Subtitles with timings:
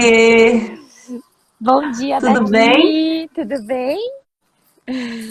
[0.00, 0.78] Oiê!
[1.60, 2.50] Bom dia, Tudo Daqui.
[2.50, 3.30] bem?
[3.34, 3.98] Tudo bem?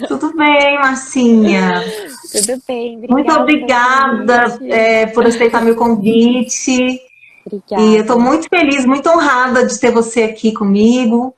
[0.06, 1.82] Tudo bem, Marcinha.
[2.30, 3.12] Tudo bem, obrigada.
[3.12, 7.00] Muito obrigada é, por aceitar meu convite.
[7.44, 7.82] Obrigada.
[7.82, 11.34] E eu estou muito feliz, muito honrada de ter você aqui comigo.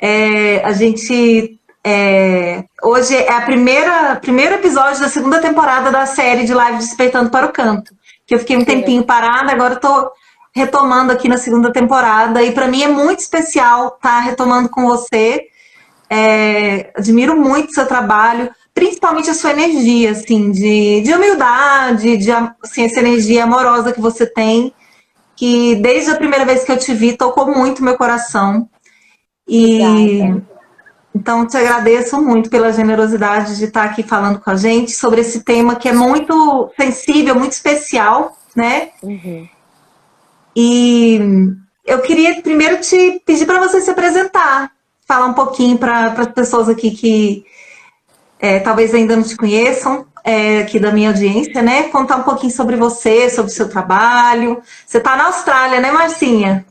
[0.00, 6.44] É, a gente é, hoje é a primeira primeiro episódio da segunda temporada da série
[6.44, 7.92] de live Despertando para o Canto.
[8.24, 10.12] Que eu fiquei um tempinho parada, agora estou
[10.58, 12.42] retomando aqui na segunda temporada.
[12.42, 15.46] E para mim é muito especial estar retomando com você.
[16.10, 22.84] É, admiro muito seu trabalho, principalmente a sua energia, assim, de, de humildade, de assim,
[22.84, 24.72] essa energia amorosa que você tem,
[25.36, 28.68] que desde a primeira vez que eu te vi tocou muito meu coração.
[29.46, 30.46] E Obrigada.
[31.14, 35.44] então te agradeço muito pela generosidade de estar aqui falando com a gente sobre esse
[35.44, 38.90] tema que é muito sensível, muito especial, né?
[39.02, 39.46] Uhum.
[40.60, 41.20] E
[41.86, 44.72] eu queria primeiro te pedir para você se apresentar,
[45.06, 47.44] falar um pouquinho para as pessoas aqui que
[48.40, 51.84] é, talvez ainda não te conheçam, é, aqui da minha audiência, né?
[51.90, 54.60] Contar um pouquinho sobre você, sobre o seu trabalho.
[54.84, 56.66] Você está na Austrália, né, Marcinha?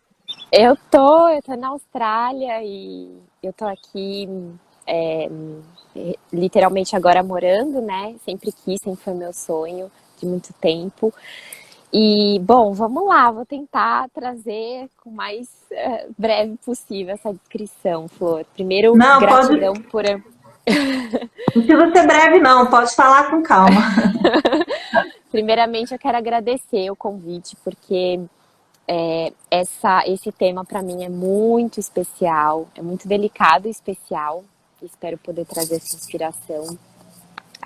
[0.52, 3.10] Eu tô, eu tô na Austrália e
[3.42, 4.28] eu tô aqui
[4.86, 5.30] é,
[6.34, 8.16] literalmente agora morando, né?
[8.26, 9.90] Sempre quis, sempre foi meu sonho
[10.20, 11.14] de muito tempo.
[11.94, 18.46] E, bom, vamos lá, vou tentar trazer com mais é, breve possível essa descrição, Flor.
[18.54, 20.04] Primeiro, Não, gratidão pode- por.
[21.56, 23.80] Não precisa ser breve, não, pode falar com calma.
[25.32, 28.20] Primeiramente, eu quero agradecer o convite, porque
[28.86, 34.44] é, essa, esse tema para mim é muito especial, é muito delicado e especial.
[34.82, 36.78] Espero poder trazer essa inspiração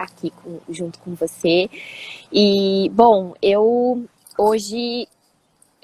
[0.03, 1.69] aqui com- junto com você.
[2.31, 4.05] E, bom, eu
[4.37, 5.07] hoje.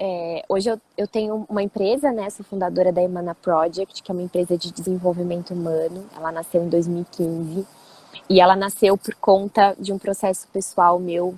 [0.00, 2.30] é, hoje eu, eu tenho uma empresa, né?
[2.30, 6.06] Sou fundadora da Emana Project, que é uma empresa de desenvolvimento humano.
[6.16, 7.66] Ela nasceu em 2015
[8.30, 11.34] e ela nasceu por conta de um processo pessoal meu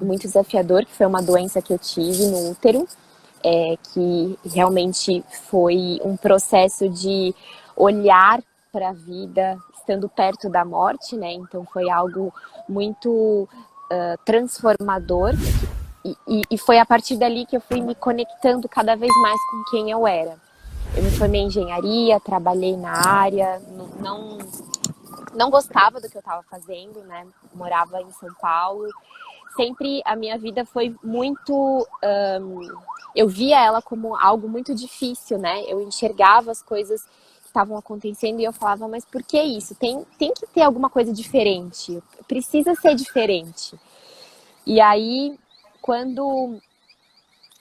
[0.00, 2.86] muito desafiador, que foi uma doença que eu tive no útero,
[3.44, 7.34] é, que realmente foi um processo de
[7.76, 8.42] olhar
[8.76, 11.32] para a vida estando perto da morte, né?
[11.32, 12.30] Então foi algo
[12.68, 13.48] muito
[13.90, 15.32] ah, transformador
[16.04, 19.40] e, e- e foi a partir dali que eu fui me conectando cada vez mais
[19.50, 20.36] com quem eu era.
[20.94, 24.38] Eu me formei em engenharia, trabalhei na área, não,
[25.34, 27.26] não, gostava do que eu estava fazendo, né?
[27.54, 28.86] Morava em São Paulo.
[29.56, 31.88] Sempre a minha vida foi muito.
[32.04, 32.60] ahn,
[33.14, 35.64] eu via ela como algo muito difícil, né?
[35.66, 37.02] Eu enxergava as coisas
[37.56, 39.74] estavam acontecendo e eu falava, mas por que isso?
[39.74, 42.02] Tem, tem que ter alguma coisa diferente.
[42.28, 43.74] Precisa ser diferente.
[44.66, 45.38] E aí,
[45.80, 46.60] quando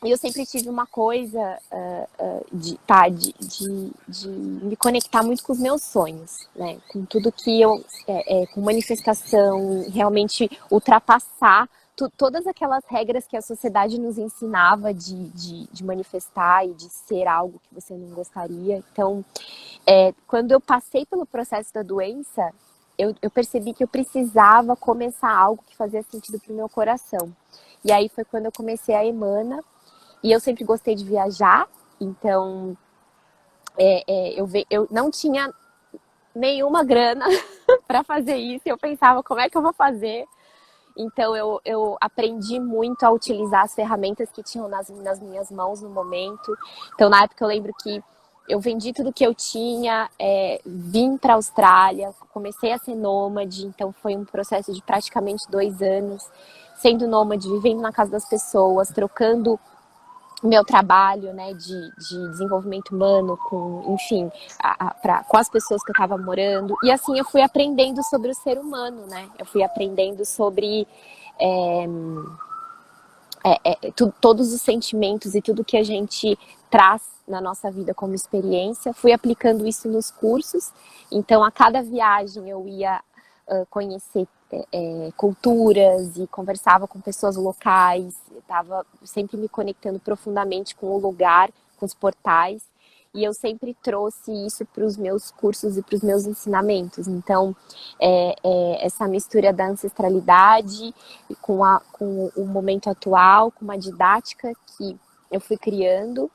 [0.03, 5.44] eu sempre tive uma coisa ah, ah, de, tá, de, de, de me conectar muito
[5.44, 6.77] com os meus sonhos, né?
[6.89, 11.69] Com tudo que eu, é, é, com manifestação, realmente ultrapassar
[12.17, 17.28] todas aquelas regras que a sociedade nos ensinava de, de, de manifestar e de ser
[17.28, 18.83] algo que você não gostaria.
[18.91, 19.23] Então,
[19.88, 22.51] é, quando eu passei pelo processo da doença,
[22.97, 27.31] eu, eu percebi que eu precisava começar algo que fazia sentido para o meu coração.
[27.83, 29.63] E aí foi quando eu comecei a Emana,
[30.23, 31.67] e eu sempre gostei de viajar,
[32.01, 32.75] então
[33.77, 35.51] é, é, eu, ve- eu não tinha
[36.35, 37.25] nenhuma grana
[37.88, 38.63] para fazer isso.
[38.66, 40.25] Eu pensava, como é que eu vou fazer?
[40.97, 45.81] Então eu, eu aprendi muito a utilizar as ferramentas que tinham nas, nas minhas mãos
[45.81, 46.57] no momento.
[46.94, 48.03] Então na época eu lembro que
[48.47, 53.66] eu vendi tudo que eu tinha, é, vim para a Austrália, comecei a ser nômade,
[53.66, 56.29] então foi um processo de praticamente dois anos
[56.75, 59.59] sendo nômade, vivendo na casa das pessoas, trocando
[60.44, 65.84] meu trabalho, né, de, de desenvolvimento humano com, enfim, a- a- pra, com as pessoas
[65.84, 66.75] que eu estava morando.
[66.84, 69.29] E assim eu fui aprendendo sobre o ser humano, né?
[69.40, 70.88] Eu fui aprendendo sobre
[71.40, 71.85] é,
[73.44, 76.38] é, é, tu- todos os sentimentos e tudo que a gente
[76.69, 78.94] traz na nossa vida como experiência.
[78.94, 80.71] Fui aplicando isso nos cursos.
[81.12, 83.01] Então, a cada viagem eu ia
[83.69, 88.15] conhecer é, é, culturas e conversava com pessoas locais.
[88.38, 92.63] Estava sempre me conectando profundamente com o lugar, com os portais.
[93.13, 97.07] E eu sempre trouxe isso para os meus cursos e para os meus ensinamentos.
[97.07, 97.56] Então,
[98.00, 100.94] é, é, essa mistura da ancestralidade
[101.42, 105.00] com, a, com o momento atual, com uma didática que
[105.31, 106.30] eu fui criando.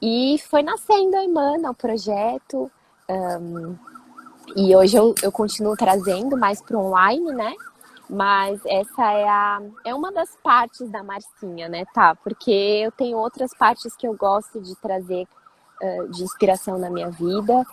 [0.00, 2.70] E foi nascendo a Emana, o projeto.
[3.08, 3.95] um,
[4.54, 7.54] e hoje eu, eu continuo trazendo mais para online, né?
[8.08, 12.14] Mas essa é, a, é uma das partes da Marcinha, né, tá?
[12.14, 15.26] Porque eu tenho outras partes que eu gosto de trazer
[15.82, 17.66] uh, de inspiração na minha vida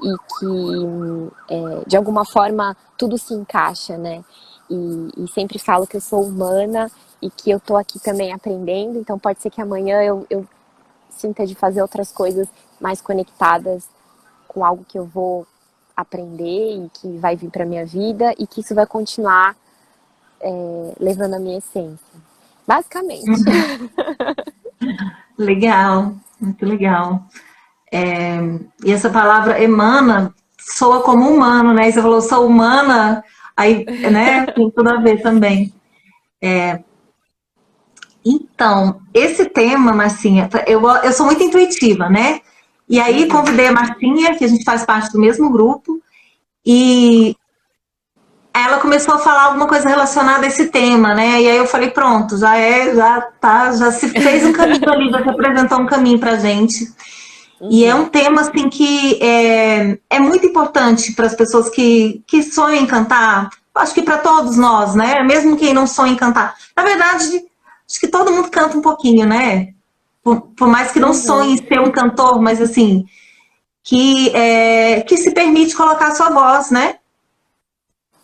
[0.00, 4.24] e que é, de alguma forma tudo se encaixa, né?
[4.70, 6.88] E, e, sempre falo que eu sou humana
[7.20, 10.46] e que eu tô aqui também aprendendo, então pode ser que amanhã eu, eu
[11.10, 12.46] sinta de fazer outras coisas
[12.80, 13.88] mais conectadas
[14.46, 15.44] com algo que eu vou
[16.00, 19.56] aprender e que vai vir para minha vida e que isso vai continuar
[20.40, 22.20] é, levando a minha essência.
[22.66, 23.26] Basicamente.
[25.36, 27.22] legal, muito legal.
[27.92, 28.38] É,
[28.84, 31.90] e essa palavra emana soa como humano, né?
[31.90, 33.24] Você falou, sou humana,
[33.56, 35.74] aí, né, tem tudo a ver também.
[36.40, 36.80] É,
[38.24, 42.40] então, esse tema, Marcinha, eu, eu sou muito intuitiva, né?
[42.90, 46.02] E aí convidei a Marcinha, que a gente faz parte do mesmo grupo,
[46.66, 47.36] e
[48.52, 51.40] ela começou a falar alguma coisa relacionada a esse tema, né?
[51.40, 55.08] E aí eu falei, pronto, já é, já tá, já se fez um caminho ali,
[55.08, 56.92] já se apresentou um caminho pra gente.
[57.70, 62.42] E é um tema assim que é, é muito importante para as pessoas que, que
[62.42, 63.50] sonham em cantar.
[63.72, 65.22] Acho que para todos nós, né?
[65.22, 66.56] Mesmo quem não sonha em cantar.
[66.76, 67.40] Na verdade,
[67.88, 69.68] acho que todo mundo canta um pouquinho, né?
[70.22, 71.14] Por, por mais que não uhum.
[71.14, 73.06] sonhe ser um cantor, mas assim,
[73.82, 76.98] que, é, que se permite colocar a sua voz, né?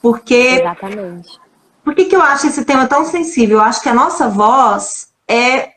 [0.00, 0.34] Porque.
[0.60, 1.40] Exatamente.
[1.82, 3.58] Por que, que eu acho esse tema tão sensível?
[3.58, 5.72] Eu acho que a nossa voz é,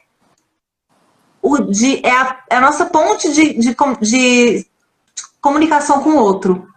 [1.42, 4.66] o de, é, a, é a nossa ponte de, de, de
[5.42, 6.68] comunicação com o outro.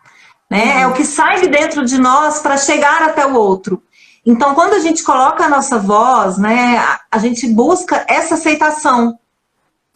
[0.50, 0.64] Né?
[0.64, 0.80] Uhum.
[0.80, 3.82] É o que sai de dentro de nós para chegar até o outro.
[4.24, 9.18] Então, quando a gente coloca a nossa voz, né, a, a gente busca essa aceitação.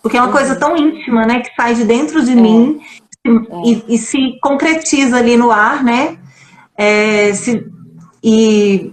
[0.06, 0.34] Porque é uma uhum.
[0.34, 2.34] coisa tão íntima, né, que sai de dentro de é.
[2.36, 2.80] mim
[3.24, 3.82] e, é.
[3.88, 6.16] e, se concretiza ali no ar, né?
[6.78, 7.66] É, se,
[8.22, 8.92] e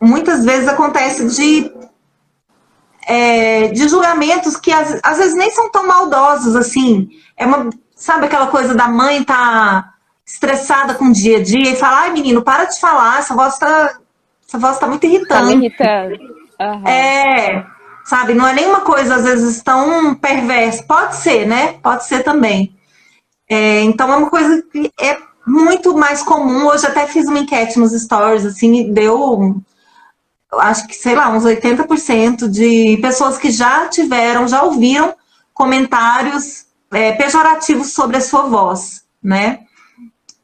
[0.00, 1.70] muitas vezes acontece de,
[3.06, 7.10] é, de julgamentos que às, às, vezes nem são tão maldosos assim.
[7.36, 9.92] É uma, sabe aquela coisa da mãe tá
[10.24, 13.58] estressada com o dia a dia e falar, ai menino, para de falar, essa voz
[13.58, 13.98] tá,
[14.48, 15.28] essa voz tá muito irritante.
[15.28, 16.38] Tá me irritando.
[16.58, 16.88] Uhum.
[16.88, 17.66] É,
[18.08, 20.82] sabe, não é nenhuma coisa às vezes tão perversa.
[20.82, 21.74] Pode ser, né?
[21.74, 22.74] Pode ser também.
[23.46, 26.66] É, então é uma coisa que é muito mais comum.
[26.66, 29.60] Hoje até fiz uma enquete nos stories, assim, deu,
[30.52, 35.14] acho que, sei lá, uns 80% de pessoas que já tiveram, já ouviram
[35.52, 39.60] comentários é, pejorativos sobre a sua voz, né?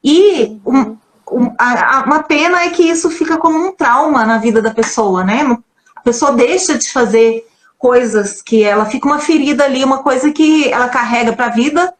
[0.02, 0.98] E um,
[1.32, 5.24] um, a, uma pena é que isso fica como um trauma na vida da pessoa,
[5.24, 5.58] né?
[5.96, 7.46] A pessoa deixa de fazer
[7.84, 11.92] coisas que ela fica uma ferida ali, uma coisa que ela carrega para a vida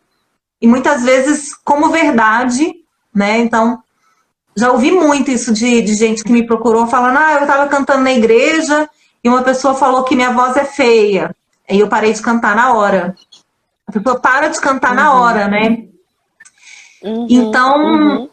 [0.60, 2.72] e muitas vezes como verdade
[3.14, 3.38] né?
[3.38, 3.82] Então,
[4.56, 8.02] já ouvi muito isso de, de gente que me procurou falando, ah, eu estava cantando
[8.02, 8.90] na igreja
[9.22, 11.34] e uma pessoa falou que minha voz é feia.
[11.70, 13.14] Aí eu parei de cantar na hora.
[13.86, 14.96] A pessoa para de cantar uhum.
[14.96, 15.84] na hora, né?
[17.02, 18.28] Uhum, então, uhum.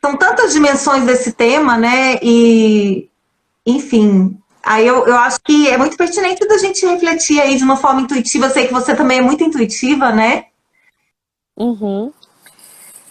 [0.00, 2.18] são tantas dimensões desse tema, né?
[2.22, 3.08] E,
[3.66, 7.76] enfim, aí eu, eu acho que é muito pertinente da gente refletir aí de uma
[7.76, 8.46] forma intuitiva.
[8.46, 10.46] Eu sei que você também é muito intuitiva, né?
[11.56, 12.12] Uhum.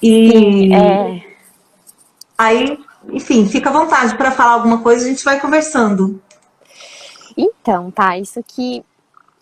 [0.01, 1.23] E Sim, é...
[2.37, 6.21] aí, enfim, fica à vontade para falar alguma coisa, a gente vai conversando.
[7.37, 8.83] Então, tá, isso que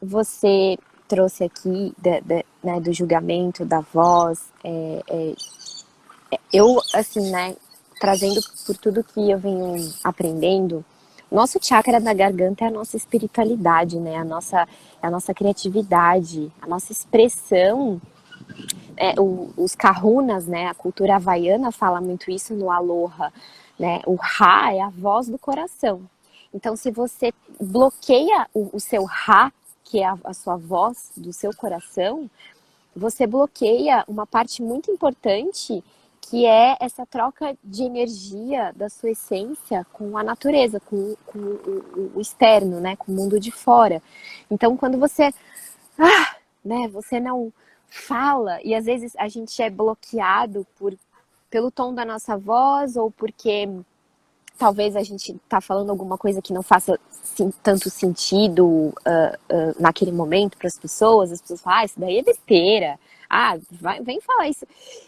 [0.01, 0.77] você
[1.07, 2.22] trouxe aqui de,
[2.63, 5.34] né, do julgamento, da voz, é, é,
[6.31, 7.55] é, eu, assim, né,
[8.00, 10.86] trazendo por tudo que eu venho aprendendo,
[11.31, 14.67] nosso chakra da garganta é a nossa espiritualidade, né, a nossa,
[15.01, 18.01] a nossa criatividade, a nossa expressão.
[18.98, 23.31] É, o, os kahunas, né, a cultura havaiana fala muito isso no aloha,
[23.77, 26.01] né, o ra é a voz do coração.
[26.53, 27.31] Então, se você
[27.62, 32.29] bloqueia o, o seu ra, que é a, a sua voz do seu coração,
[32.95, 35.83] você bloqueia uma parte muito importante
[36.29, 42.12] que é essa troca de energia da sua essência com a natureza, com, com o,
[42.15, 44.01] o, externo, né, com o mundo de fora.
[44.50, 45.33] Então, quando você,
[45.98, 47.51] ah, né, você não
[47.88, 50.95] fala e às vezes a gente é bloqueado por
[51.50, 53.67] pelo tom da nossa voz ou porque
[54.55, 59.75] talvez a gente tá falando alguma coisa que não faça sim, tanto sentido uh, uh,
[59.79, 64.01] naquele momento para as pessoas, as pessoas falam, ah, isso daí é besteira, ah, vai,
[64.01, 64.65] vem falar isso.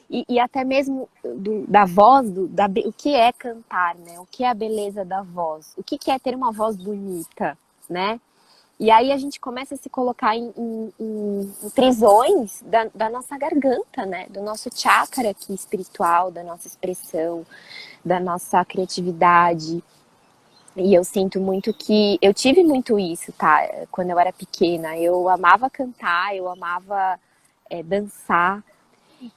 [0.09, 4.19] E, e até mesmo do, da voz, do, da, o que é cantar, né?
[4.19, 5.73] O que é a beleza da voz?
[5.75, 7.57] O que, que é ter uma voz bonita,
[7.89, 8.19] né?
[8.79, 13.37] E aí a gente começa a se colocar em, em, em, prisões da, da, nossa
[13.37, 14.27] garganta, né?
[14.29, 17.45] Do nosso chakra aqui espiritual, da nossa expressão,
[18.03, 19.83] da nossa criatividade.
[20.75, 23.67] E eu sinto muito que eu tive muito isso, tá?
[23.91, 27.19] Quando eu era pequena, eu amava cantar, eu amava
[27.71, 28.61] é, dançar.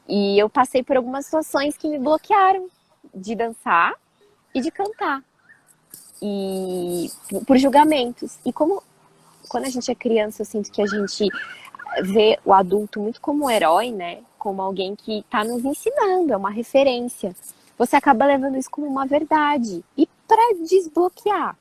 [0.08, 2.68] E eu passei por algumas situações que me bloquearam
[3.14, 3.94] de dançar
[4.52, 5.22] e de cantar.
[6.20, 7.10] E
[7.46, 8.38] por julgamentos.
[8.44, 8.82] E como
[9.48, 11.28] quando a gente é criança, eu sinto que a gente
[12.02, 14.22] vê o adulto muito como um herói, né?
[14.38, 17.36] Como alguém que está nos ensinando, é uma referência.
[17.78, 19.84] Você acaba levando isso como uma verdade.
[19.96, 21.56] E para desbloquear,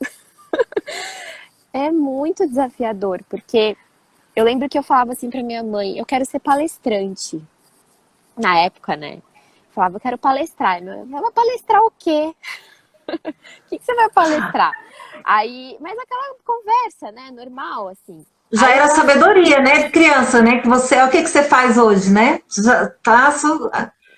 [1.72, 3.76] é muito desafiador, porque
[4.34, 7.42] eu lembro que eu falava assim para minha mãe: eu quero ser palestrante.
[8.36, 9.14] Na época, né?
[9.16, 10.82] Eu falava, eu quero palestrar.
[10.82, 12.34] Eu falava, palestrar o quê?
[13.06, 13.12] O
[13.68, 14.72] que, que, você vai palestrar?
[15.22, 17.30] Aí, mas aquela conversa, né?
[17.30, 18.26] Normal, assim.
[18.50, 19.84] Já Aí, era sabedoria, né?
[19.84, 20.60] De criança, né?
[20.60, 22.40] Que você, o que, que você faz hoje, né?
[22.48, 23.32] Já tá,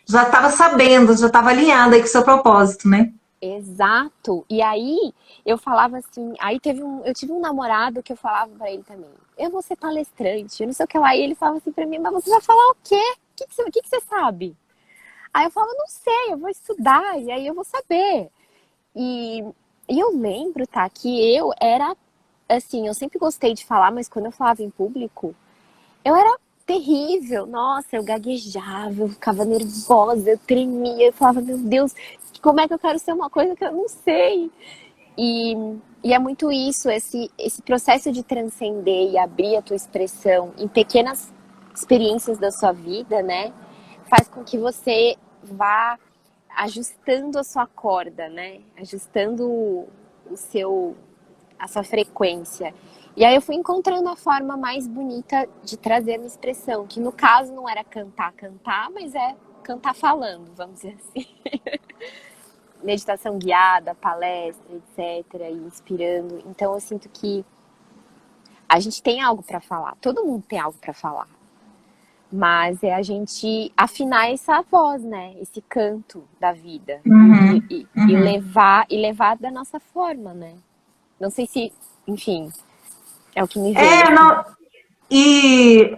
[0.08, 3.12] já estava sabendo, já estava alinhada aí com o seu propósito, né?
[3.40, 4.44] Exato.
[4.48, 5.12] E aí
[5.44, 8.82] eu falava assim, aí teve um, eu tive um namorado que eu falava para ele
[8.82, 11.14] também, eu vou ser palestrante, eu não sei o que lá.
[11.14, 12.94] E ele falava assim para mim, mas você vai falar o quê?
[12.94, 14.56] O que, que, você, o que, que você sabe?
[15.32, 18.30] Aí eu falava, não sei, eu vou estudar, e aí eu vou saber.
[18.94, 19.44] E,
[19.88, 21.94] e eu lembro, tá, que eu era,
[22.48, 25.34] assim, eu sempre gostei de falar, mas quando eu falava em público,
[26.04, 27.46] eu era terrível.
[27.46, 31.94] Nossa, eu gaguejava, eu ficava nervosa, eu tremia, eu falava, meu Deus,
[32.42, 34.50] como é que eu quero ser uma coisa que eu não sei?
[35.18, 35.54] E,
[36.06, 40.68] e é muito isso, esse, esse processo de transcender e abrir a tua expressão em
[40.68, 41.34] pequenas
[41.74, 43.52] experiências da sua vida, né?
[44.08, 45.98] Faz com que você vá
[46.58, 48.60] ajustando a sua corda, né?
[48.80, 49.44] Ajustando
[50.30, 50.96] o seu
[51.58, 52.72] a sua frequência.
[53.16, 57.00] E aí eu fui encontrando a forma mais bonita de trazer a minha expressão, que
[57.00, 61.26] no caso não era cantar, cantar, mas é cantar falando, vamos dizer assim.
[62.82, 66.42] Meditação guiada, palestra, etc, e inspirando.
[66.46, 67.44] Então eu sinto que
[68.68, 69.96] a gente tem algo para falar.
[70.00, 71.28] Todo mundo tem algo para falar.
[72.32, 75.34] Mas é a gente afinar essa voz, né?
[75.40, 77.00] Esse canto da vida.
[77.06, 78.08] Uhum, e, uhum.
[78.08, 80.54] e, levar e levar da nossa forma, né?
[81.20, 81.72] Não sei se,
[82.06, 82.52] enfim,
[83.34, 83.82] é o que me vem.
[83.82, 84.44] É, não,
[85.10, 85.96] e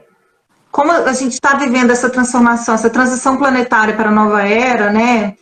[0.71, 5.37] como a gente está vivendo essa transformação, essa transição planetária para a nova era, né?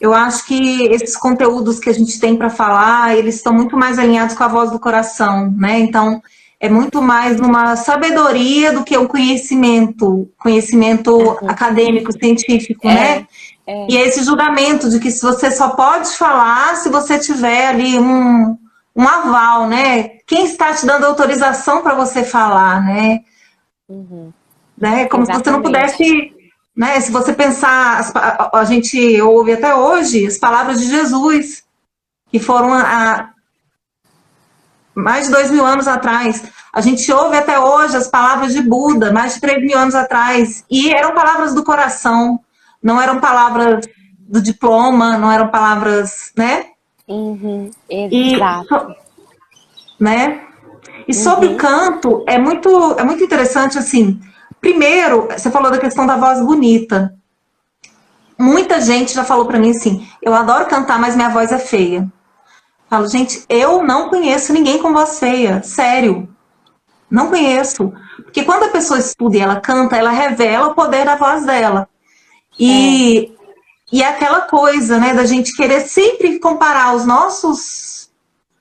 [0.00, 3.98] Eu acho que esses conteúdos que a gente tem para falar, eles estão muito mais
[3.98, 5.80] alinhados com a voz do coração, né?
[5.80, 6.22] Então,
[6.60, 11.48] é muito mais uma sabedoria do que um conhecimento, conhecimento uhum.
[11.48, 13.26] acadêmico, científico, é, né?
[13.66, 13.86] É.
[13.88, 18.56] E esse julgamento de que se você só pode falar se você tiver ali um,
[18.96, 20.18] um aval, né?
[20.26, 23.20] Quem está te dando autorização para você falar, né?
[23.88, 24.32] Uhum.
[24.76, 25.06] né?
[25.06, 25.44] Como Exatamente.
[25.44, 26.37] se você não pudesse,
[26.78, 27.00] né?
[27.00, 28.12] Se você pensar,
[28.54, 31.64] a, gente ouve até hoje as palavras de Jesus,
[32.30, 33.30] que foram a,
[34.94, 36.44] mais de dois mil anos atrás.
[36.72, 40.64] A gente ouve até hoje as palavras de Buda, mais de três mil anos atrás.
[40.70, 42.38] E eram palavras do coração,
[42.80, 43.84] não eram palavras
[44.16, 46.66] do diploma, não eram palavras, né?
[47.08, 48.94] Uhum, exato.
[49.98, 50.42] E, né?
[51.08, 51.56] E sobre uhum.
[51.56, 54.20] canto, é muito, é muito interessante, assim,
[54.60, 57.14] primeiro, você falou da questão da voz bonita.
[58.38, 62.10] Muita gente já falou para mim assim, eu adoro cantar, mas minha voz é feia.
[62.88, 66.28] Falo, gente, eu não conheço ninguém com voz feia, sério.
[67.10, 67.92] Não conheço.
[68.22, 71.88] Porque quando a pessoa estuda e ela canta, ela revela o poder da voz dela.
[72.58, 73.38] E é,
[73.90, 78.10] e é aquela coisa, né, da gente querer sempre comparar os nossos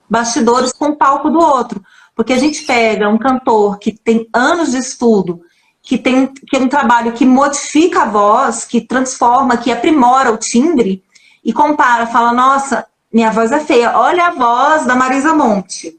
[0.09, 1.83] bastidores com o palco do outro.
[2.15, 5.41] Porque a gente pega um cantor que tem anos de estudo,
[5.87, 10.37] que tem que é um trabalho que modifica a voz, que transforma, que aprimora o
[10.37, 11.01] timbre,
[11.45, 13.97] e compara, fala, nossa, minha voz é feia.
[13.97, 15.97] Olha a voz da Marisa Monte.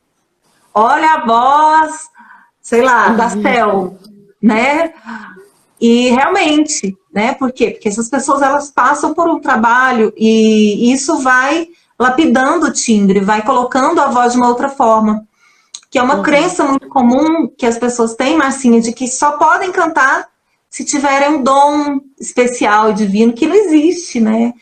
[0.74, 2.10] Olha a voz,
[2.60, 3.42] sei lá, da uhum.
[3.42, 3.98] Cel,
[4.42, 4.92] né?
[5.80, 7.32] E realmente, né?
[7.32, 7.70] Por quê?
[7.70, 11.66] Porque essas pessoas elas passam por um trabalho e isso vai
[11.98, 15.26] lapidando o timbre, vai colocando a voz de uma outra forma.
[15.90, 16.22] Que é uma uhum.
[16.22, 20.28] crença muito comum que as pessoas têm, Marcinha, de que só podem cantar
[20.68, 24.52] se tiverem um dom especial e divino, que não existe, né?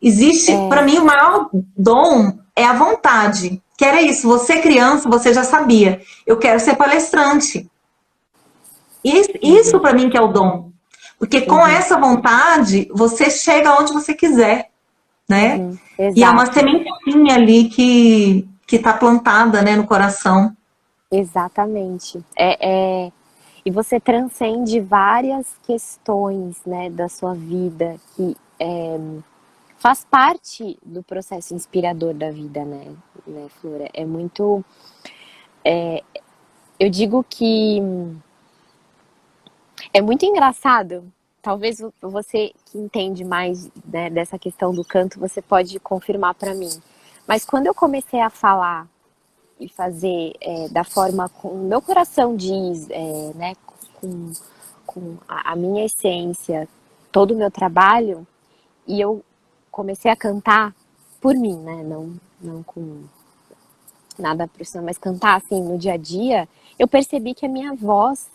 [0.00, 0.68] Existe, é.
[0.68, 3.62] para mim, o maior dom é a vontade.
[3.76, 6.00] Que era isso, você criança, você já sabia.
[6.26, 7.70] Eu quero ser palestrante.
[9.04, 9.82] Isso, isso uhum.
[9.82, 10.70] para mim que é o dom.
[11.18, 11.66] Porque com uhum.
[11.66, 14.70] essa vontade, você chega onde você quiser,
[15.28, 15.56] né?
[15.56, 15.78] Uhum.
[16.16, 20.56] E é uma sementinha ali que que está plantada, né, no coração.
[21.10, 22.24] Exatamente.
[22.36, 23.12] É, é,
[23.64, 28.98] e você transcende várias questões, né, da sua vida que é,
[29.78, 32.94] faz parte do processo inspirador da vida, né?
[33.26, 33.88] né, Flora?
[33.92, 34.64] É muito.
[35.64, 36.02] É,
[36.78, 37.82] eu digo que
[39.92, 41.10] é muito engraçado.
[41.42, 46.70] Talvez você que entende mais né, dessa questão do canto, você pode confirmar para mim.
[47.26, 48.86] Mas quando eu comecei a falar
[49.60, 53.54] e fazer é, da forma como o meu coração diz, é, né,
[54.00, 54.32] com,
[54.86, 56.66] com a, a minha essência,
[57.12, 58.26] todo o meu trabalho,
[58.86, 59.22] e eu
[59.70, 60.74] comecei a cantar
[61.20, 61.82] por mim, né?
[61.84, 63.04] Não, não com
[64.18, 66.48] nada profissional, mas cantar assim no dia a dia,
[66.78, 68.30] eu percebi que a minha voz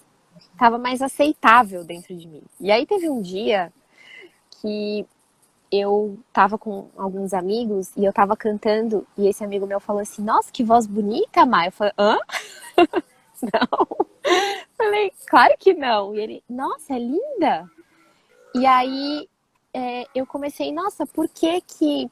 [0.53, 2.43] estava mais aceitável dentro de mim.
[2.59, 3.71] E aí teve um dia
[4.61, 5.05] que
[5.79, 10.23] eu tava com alguns amigos e eu tava cantando e esse amigo meu falou assim:
[10.23, 11.69] "Nossa, que voz bonita, Maia".
[11.69, 12.17] Eu falei: "Hã?"
[13.41, 14.07] não.
[14.77, 16.15] Falei: "Claro que não".
[16.15, 17.69] E ele: "Nossa, é linda".
[18.55, 19.27] E aí
[19.73, 22.09] é, eu comecei, nossa, por que que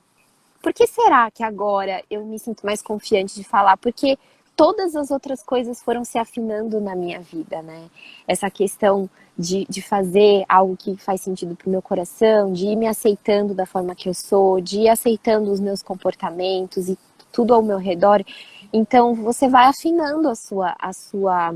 [0.61, 3.77] por que será que agora eu me sinto mais confiante de falar?
[3.77, 4.17] Porque
[4.55, 7.89] todas as outras coisas foram se afinando na minha vida, né?
[8.27, 12.87] Essa questão de, de fazer algo que faz sentido pro meu coração, de ir me
[12.87, 16.97] aceitando da forma que eu sou, de ir aceitando os meus comportamentos e
[17.31, 18.23] tudo ao meu redor.
[18.71, 21.51] Então você vai afinando a sua, a sua,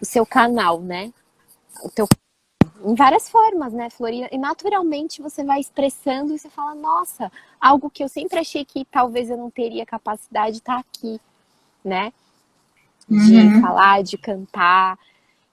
[0.00, 1.12] o seu canal, né?
[1.82, 2.06] O teu
[2.84, 4.28] em várias formas, né, Florina?
[4.32, 8.84] E naturalmente você vai expressando e você fala, nossa, algo que eu sempre achei que
[8.84, 11.20] talvez eu não teria capacidade está aqui,
[11.84, 12.12] né?
[13.08, 13.60] De uhum.
[13.60, 14.98] falar, de cantar.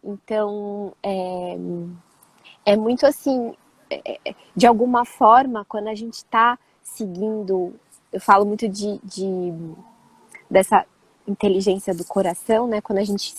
[0.04, 1.58] Então, é,
[2.66, 3.54] é muito assim,
[3.90, 7.74] é, é, de alguma forma, quando a gente está seguindo,
[8.12, 9.54] eu falo muito de, de
[10.50, 10.86] dessa
[11.28, 12.82] inteligência do coração, né?
[12.82, 13.36] Quando a gente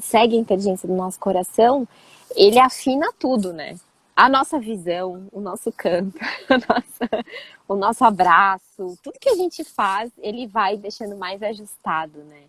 [0.00, 1.86] segue a inteligência do nosso coração,
[2.34, 3.76] ele afina tudo, né?
[4.20, 6.18] A nossa visão, o nosso canto,
[6.50, 7.24] nossa,
[7.66, 12.42] o nosso abraço, tudo que a gente faz, ele vai deixando mais ajustado, né?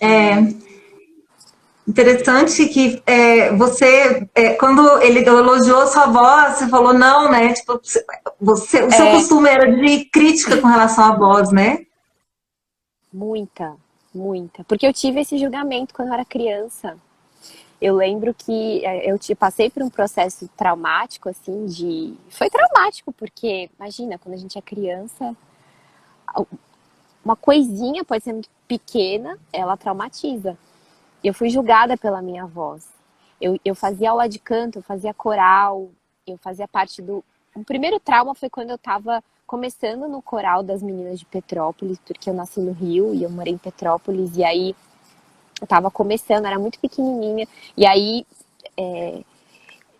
[0.00, 0.36] É
[1.86, 7.52] interessante que é, você, é, quando ele elogiou sua voz, você falou não, né?
[7.52, 7.78] Tipo,
[8.40, 9.12] você, o seu é.
[9.12, 11.84] costume era de crítica com relação à voz, né?
[13.12, 13.76] Muita,
[14.14, 14.64] muita.
[14.64, 16.96] Porque eu tive esse julgamento quando eu era criança.
[17.80, 22.14] Eu lembro que é, eu te passei por um processo traumático, assim, de.
[22.30, 25.36] Foi traumático, porque, imagina, quando a gente é criança,
[27.24, 30.56] uma coisinha pode ser muito pequena, ela traumatiza.
[31.22, 32.88] Eu fui julgada pela minha voz.
[33.40, 35.90] Eu, eu fazia aula de canto, eu fazia coral,
[36.26, 37.22] eu fazia parte do.
[37.54, 42.28] O primeiro trauma foi quando eu estava começando no coral das meninas de Petrópolis, porque
[42.28, 44.74] eu nasci no Rio e eu morei em Petrópolis, e aí
[45.60, 48.26] eu tava começando, era muito pequenininha, e aí,
[48.76, 49.22] é,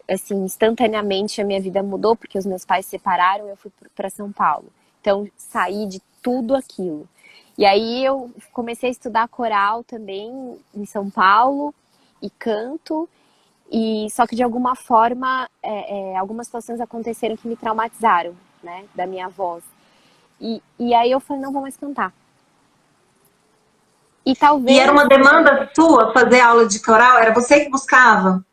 [0.08, 3.70] assim, instantaneamente a minha vida mudou, porque os meus pais se separaram e eu fui
[3.94, 4.66] para São Paulo.
[5.00, 7.08] Então, saí de tudo aquilo.
[7.56, 11.74] E aí eu comecei a estudar coral também em São Paulo,
[12.20, 13.08] e canto,
[13.70, 18.84] e só que de alguma forma, é, é, algumas situações aconteceram que me traumatizaram, né,
[18.94, 19.64] da minha voz.
[20.40, 22.12] E, e aí eu falei, não vou mais cantar.
[24.26, 24.76] E talvez.
[24.76, 27.18] E era uma demanda sua fazer aula de coral?
[27.18, 28.44] Era você que buscava?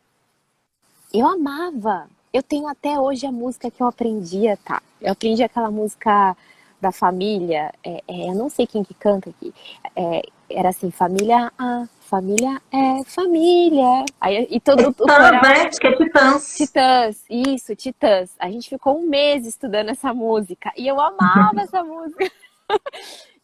[1.12, 2.08] Eu amava.
[2.32, 4.82] Eu tenho até hoje a música que eu aprendia, tá?
[5.02, 6.38] Eu aprendi aquela música
[6.80, 7.74] da família.
[7.84, 9.54] É, é, eu não sei quem que canta aqui.
[9.96, 14.06] É, era assim, família A, família é família.
[14.22, 15.32] Aí, e todo é o coral...
[15.42, 15.68] né?
[15.68, 16.56] Acho que é Titãs.
[16.56, 18.32] Titãs, isso, Titãs.
[18.38, 20.72] A gente ficou um mês estudando essa música.
[20.78, 22.32] E eu amava essa música.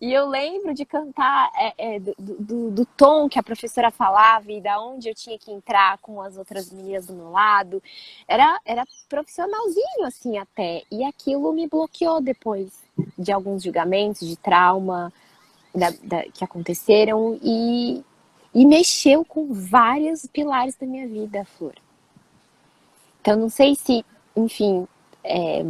[0.02, 4.50] E eu lembro de cantar é, é, do, do, do, tom que a professora falava
[4.50, 7.84] e da onde eu tinha que entrar com as outras meninas do meu lado.
[8.26, 10.84] Era, era profissionalzinho, assim, até.
[10.90, 12.82] E aquilo me bloqueou depois
[13.18, 15.12] de alguns julgamentos, de trauma
[15.76, 18.02] da, da, que aconteceram e,
[18.56, 21.76] e mexeu com vários pilares da minha vida, Flor.
[23.20, 24.88] Então, não sei se, enfim,
[25.26, 25.62] é,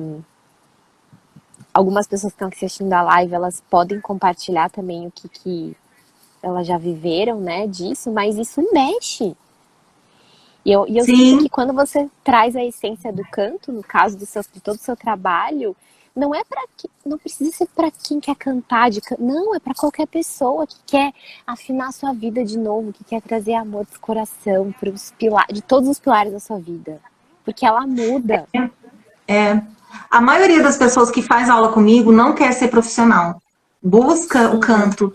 [1.79, 5.77] algumas pessoas que estão assistindo a live, elas podem compartilhar também o que, que
[6.43, 9.35] elas já viveram, né, disso, mas isso mexe.
[10.65, 14.17] E eu, e eu sinto que quando você traz a essência do canto, no caso
[14.17, 15.73] do seu, de todo o seu trabalho,
[16.13, 16.61] não é para
[17.05, 21.13] não precisa ser para quem quer cantar, de, não, é para qualquer pessoa que quer
[21.47, 25.55] afinar a sua vida de novo, que quer trazer amor do coração, para os pilares,
[25.55, 26.99] de todos os pilares da sua vida,
[27.45, 28.45] porque ela muda.
[28.53, 28.69] É,
[29.33, 29.78] é.
[30.09, 33.41] A maioria das pessoas que faz aula comigo não quer ser profissional.
[33.81, 35.13] Busca o canto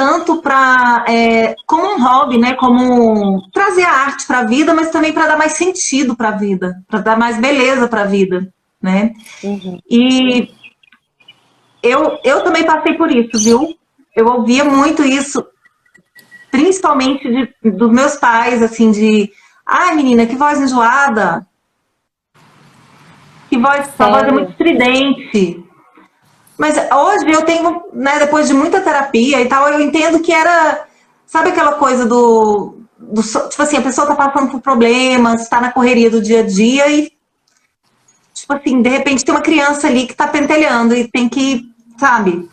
[0.00, 2.54] tanto para é, como um hobby, né?
[2.54, 6.36] Como trazer a arte para a vida, mas também para dar mais sentido para a
[6.38, 9.12] vida, para dar mais beleza para a vida, né?
[9.42, 9.78] Uhum.
[9.90, 10.50] E
[11.82, 13.76] eu, eu também passei por isso, viu?
[14.16, 15.44] Eu ouvia muito isso,
[16.50, 19.30] principalmente de, dos meus pais, assim, de
[19.66, 21.46] ai, menina, que voz enjoada.
[23.50, 25.64] Que voz, sua voz é muito estridente.
[26.56, 30.86] Mas hoje eu tenho, né, depois de muita terapia e tal, eu entendo que era,
[31.26, 35.72] sabe aquela coisa do, do tipo assim, a pessoa tá passando por problemas, está na
[35.72, 37.10] correria do dia a dia e,
[38.32, 41.62] tipo assim, de repente tem uma criança ali que tá pentelhando e tem que,
[41.98, 42.48] sabe?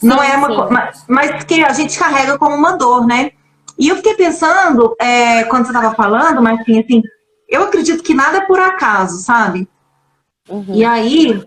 [0.00, 3.32] Sim, Não é uma mas, mas que a gente carrega como uma dor, né?
[3.78, 7.02] E eu fiquei pensando, é, quando você estava falando, assim, assim,
[7.46, 9.68] eu acredito que nada é por acaso, sabe?
[10.50, 10.74] Uhum.
[10.74, 11.42] E aí,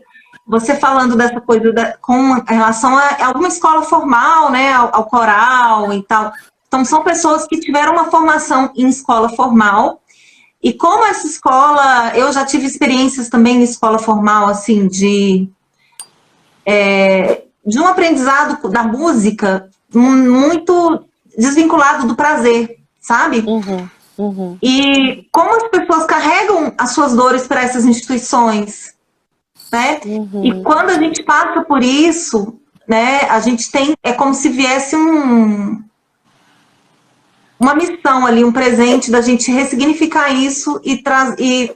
[0.48, 5.94] você falando dessa coisa da, com relação a alguma escola formal, né, ao, ao, coral
[5.94, 6.32] e tal.
[6.68, 10.02] Então, são pessoas que tiveram uma formação em escola formal.
[10.62, 15.50] E como essa escola, eu já tive experiências também em escola formal, assim, de,
[16.66, 21.06] é, de um aprendizado da música muito
[21.38, 23.40] desvinculado do prazer, sabe?
[23.40, 24.58] Uhum, uhum.
[24.62, 28.94] E como as pessoas carregam as suas dores para essas instituições,
[29.72, 30.00] né?
[30.06, 30.46] Uhum.
[30.46, 34.96] E quando a gente passa por isso, né, a gente tem, é como se viesse
[34.96, 35.82] um,
[37.60, 41.02] uma missão ali, um presente da gente ressignificar isso e,
[41.40, 41.76] e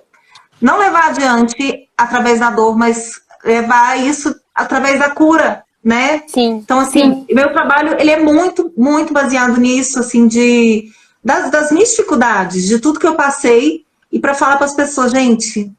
[0.62, 6.24] não levar adiante através da dor, mas levar isso através da cura, né?
[6.28, 6.62] Sim.
[6.64, 7.34] Então, assim, sim.
[7.34, 10.90] meu trabalho, ele é muito, muito baseado nisso, assim, de
[11.28, 15.12] das, das minhas dificuldades, de tudo que eu passei, e para falar para as pessoas,
[15.12, 15.70] gente,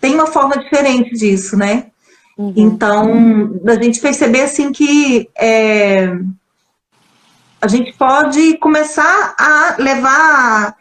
[0.00, 1.88] tem uma forma diferente disso, né?
[2.38, 2.54] Uhum.
[2.56, 6.16] Então, da gente perceber, assim, que é,
[7.60, 10.74] a gente pode começar a levar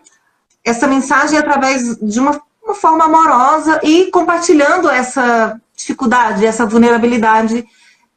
[0.64, 7.66] essa mensagem através de uma, uma forma amorosa e compartilhando essa dificuldade, essa vulnerabilidade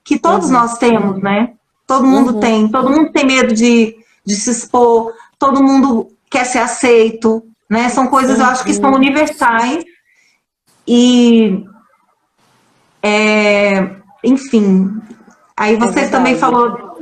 [0.05, 0.53] que todos uhum.
[0.53, 1.55] nós temos, né?
[1.89, 2.41] Todo mundo uhum.
[2.41, 7.89] tem, todo mundo tem medo de, de se expor, todo mundo quer ser aceito, né?
[7.89, 9.85] São coisas, eu acho que são universais
[10.87, 11.65] e,
[13.03, 15.01] é, enfim,
[15.57, 16.97] aí é você é também falou,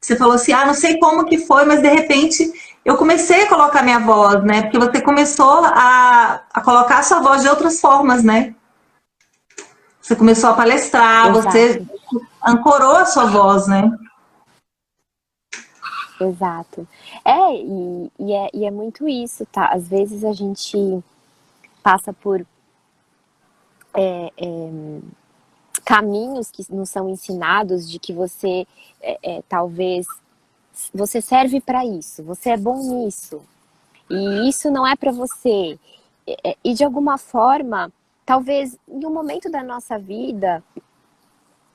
[0.00, 2.50] você falou assim, ah, não sei como que foi, mas de repente
[2.84, 4.62] eu comecei a colocar minha voz, né?
[4.62, 8.54] Porque você começou a, a colocar a sua voz de outras formas, né?
[10.00, 11.50] Você começou a palestrar, Exato.
[11.52, 11.86] você
[12.44, 13.92] ancorou a sua voz, né?
[16.20, 16.86] Exato.
[17.24, 19.68] É e, e, é, e é muito isso, tá?
[19.72, 21.02] Às vezes a gente
[21.82, 22.44] passa por
[23.94, 25.00] é, é,
[25.84, 28.66] caminhos que nos são ensinados de que você
[29.00, 30.06] é, é talvez
[30.94, 33.42] você serve para isso, você é bom nisso
[34.08, 35.78] e isso não é para você
[36.26, 37.90] é, e de alguma forma
[38.24, 40.62] talvez em um momento da nossa vida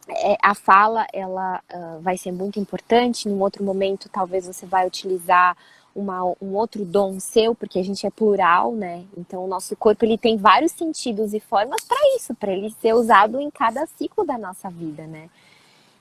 [0.08, 3.28] é, a fala ela uh, vai ser muito importante.
[3.28, 5.58] Em outro momento, talvez você vai utilizar
[5.96, 9.06] uma, um outro dom seu, porque a gente é plural, né?
[9.18, 12.94] Então, o nosso corpo ele tem vários sentidos e formas para isso, para ele ser
[12.94, 15.30] usado em cada ciclo da nossa vida, né?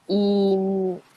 [0.08, 0.56] E,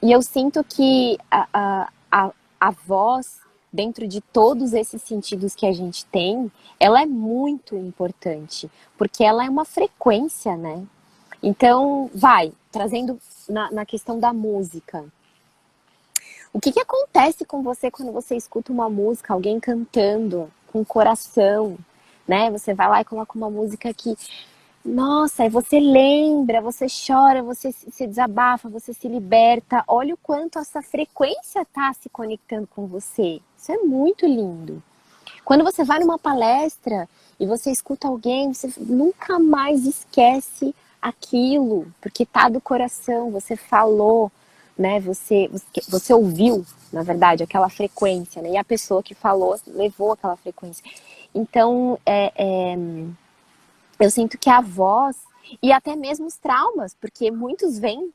[0.01, 3.39] e eu sinto que a, a, a voz,
[3.73, 9.43] dentro de todos esses sentidos que a gente tem, ela é muito importante, porque ela
[9.43, 10.85] é uma frequência, né?
[11.41, 15.03] Então, vai, trazendo na, na questão da música.
[16.53, 21.75] O que, que acontece com você quando você escuta uma música, alguém cantando com coração,
[22.27, 22.51] né?
[22.51, 24.15] Você vai lá e coloca uma música que,
[24.85, 29.83] nossa, aí você lembra, você chora, você se desabafa, você se liberta.
[29.87, 33.41] Olha o quanto essa frequência tá se conectando com você.
[33.57, 34.83] Isso é muito lindo.
[35.43, 37.09] Quando você vai numa palestra
[37.39, 40.75] e você escuta alguém, você nunca mais esquece
[41.07, 44.31] aquilo, porque tá do coração, você falou,
[44.77, 44.99] né?
[44.99, 45.49] Você,
[45.87, 48.51] você, ouviu, na verdade, aquela frequência, né?
[48.51, 50.83] E a pessoa que falou levou aquela frequência.
[51.33, 52.77] Então, é, é,
[53.99, 55.17] eu sinto que a voz
[55.61, 58.11] e até mesmo os traumas, porque muitos vêm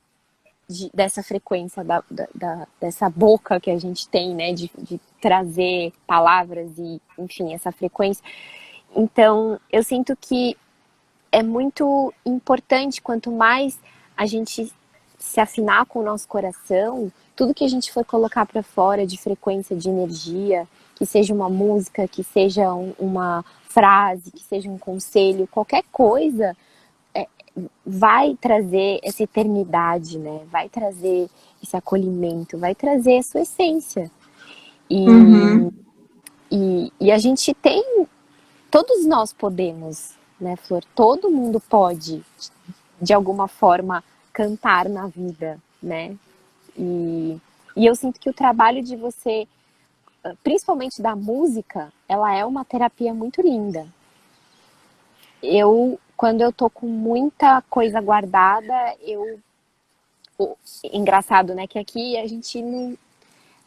[0.69, 4.53] de, dessa frequência da, da, da, dessa boca que a gente tem, né?
[4.53, 8.25] De, de trazer palavras e, enfim, essa frequência.
[8.95, 10.57] Então, eu sinto que
[11.33, 13.79] é muito importante quanto mais
[14.15, 14.71] a gente
[15.19, 19.17] se afinar com o nosso coração, tudo que a gente for colocar para fora de
[19.17, 24.77] frequência de energia, que seja uma música, que seja um, uma frase, que seja um
[24.77, 26.55] conselho, qualquer coisa,
[27.15, 27.27] é,
[27.87, 30.43] vai trazer essa eternidade, né?
[30.51, 31.31] Vai trazer
[31.63, 34.11] esse acolhimento, vai trazer a sua essência.
[34.91, 35.73] E, uhum.
[36.51, 38.07] e, e a gente tem,
[38.71, 40.83] todos nós podemos né, Flor?
[40.95, 42.23] Todo mundo pode,
[43.01, 44.03] de alguma forma,
[44.33, 46.17] cantar na vida, né?
[46.77, 47.41] E,
[47.77, 49.47] e eu sinto que o trabalho de você,
[50.43, 53.87] principalmente da música, ela é uma terapia muito linda.
[55.43, 59.39] Eu, quando eu tô com muita coisa guardada, eu.
[60.93, 61.67] engraçado, né?
[61.67, 62.97] Que aqui a gente não,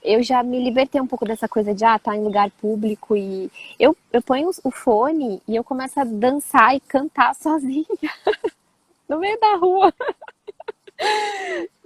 [0.05, 3.51] eu já me libertei um pouco dessa coisa de ah, tá em lugar público e
[3.79, 7.85] eu, eu ponho o fone e eu começo a dançar e cantar sozinha
[9.09, 9.93] no meio da rua.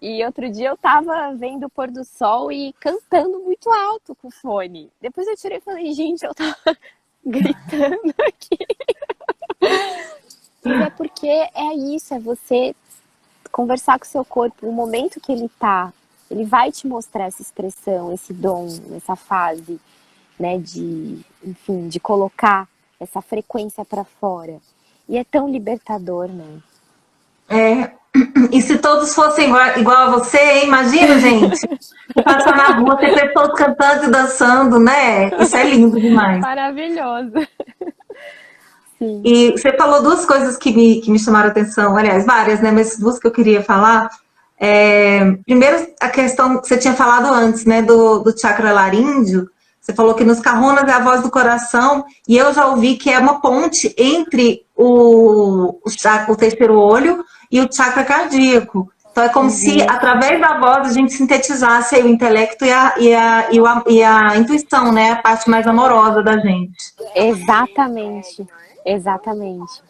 [0.02, 4.28] E outro dia eu tava vendo o pôr do sol e cantando muito alto com
[4.28, 4.92] o fone.
[5.02, 6.56] Depois eu tirei e falei, gente, eu tava
[7.26, 8.58] gritando aqui.
[10.64, 12.76] Mas é porque é isso, é você
[13.52, 15.92] conversar com o seu corpo, o momento que ele tá
[16.30, 19.80] ele vai te mostrar essa expressão, esse dom, essa fase,
[20.40, 22.68] né, de, enfim, de colocar
[23.00, 24.58] essa frequência para fora.
[25.08, 26.60] E é tão libertador, né?
[27.50, 27.92] É.
[28.52, 30.66] E se todos fossem igual, a você, hein?
[30.66, 31.60] imagina, gente.
[32.24, 35.30] Passar na rua, ter pessoas cantando e dançando, né?
[35.40, 36.40] Isso é lindo demais.
[36.40, 37.34] Maravilhoso.
[38.98, 39.22] Sim.
[39.24, 42.72] E você falou duas coisas que me, que me chamaram a atenção, aliás, várias, né?
[42.72, 44.10] Mas duas que eu queria falar.
[44.60, 49.50] É, primeiro, a questão que você tinha falado antes, né, do, do chakra laríngeo.
[49.80, 53.10] Você falou que nos carronas é a voz do coração, e eu já ouvi que
[53.10, 58.92] é uma ponte entre o, o, chakra, o terceiro olho e o chakra cardíaco.
[59.12, 59.56] Então é como uhum.
[59.56, 63.84] se, através da voz, a gente sintetizasse o intelecto e a, e, a, e, a,
[63.88, 65.12] e a intuição, né?
[65.12, 66.94] A parte mais amorosa da gente.
[67.16, 68.46] Exatamente.
[68.86, 69.89] Exatamente.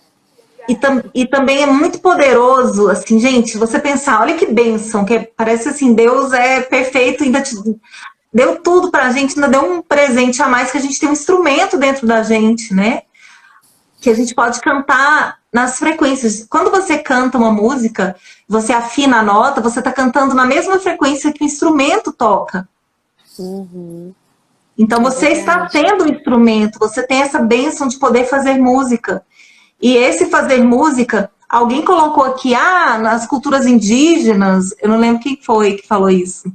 [0.69, 5.15] E, tam, e também é muito poderoso, assim, gente, você pensar, olha que bênção, que
[5.15, 7.55] é, parece assim, Deus é perfeito, ainda te,
[8.31, 11.13] deu tudo pra gente, ainda deu um presente a mais, que a gente tem um
[11.13, 13.01] instrumento dentro da gente, né?
[13.99, 16.45] Que a gente pode cantar nas frequências.
[16.47, 18.15] Quando você canta uma música,
[18.47, 22.69] você afina a nota, você está cantando na mesma frequência que o instrumento toca.
[23.39, 24.13] Uhum.
[24.77, 28.59] Então você é está tendo o um instrumento, você tem essa bênção de poder fazer
[28.59, 29.23] música.
[29.81, 35.39] E esse fazer música, alguém colocou aqui, ah, nas culturas indígenas, eu não lembro quem
[35.41, 36.51] foi que falou isso.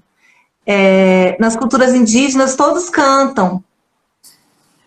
[0.66, 3.62] É, nas culturas indígenas todos cantam.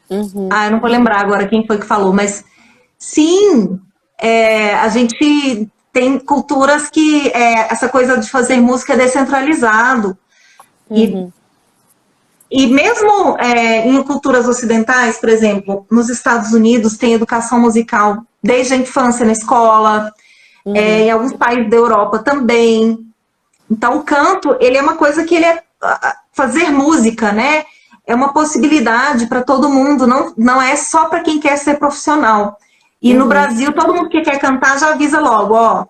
[0.09, 0.49] Uhum.
[0.51, 2.43] Ah, eu não vou lembrar agora quem foi que falou, mas
[2.97, 3.79] sim,
[4.17, 10.17] é, a gente tem culturas que é, essa coisa de fazer música é descentralizado.
[10.89, 11.31] Uhum.
[12.49, 18.73] E, mesmo é, em culturas ocidentais, por exemplo, nos Estados Unidos tem educação musical desde
[18.73, 20.13] a infância na escola,
[20.65, 20.75] uhum.
[20.75, 23.05] é, em alguns países da Europa também.
[23.69, 25.61] Então, o canto, ele é uma coisa que ele é
[26.31, 27.65] fazer música, né?
[28.05, 32.57] É uma possibilidade para todo mundo, não, não é só para quem quer ser profissional.
[33.01, 33.19] E uhum.
[33.19, 35.85] no Brasil, todo mundo que quer cantar já avisa logo, ó,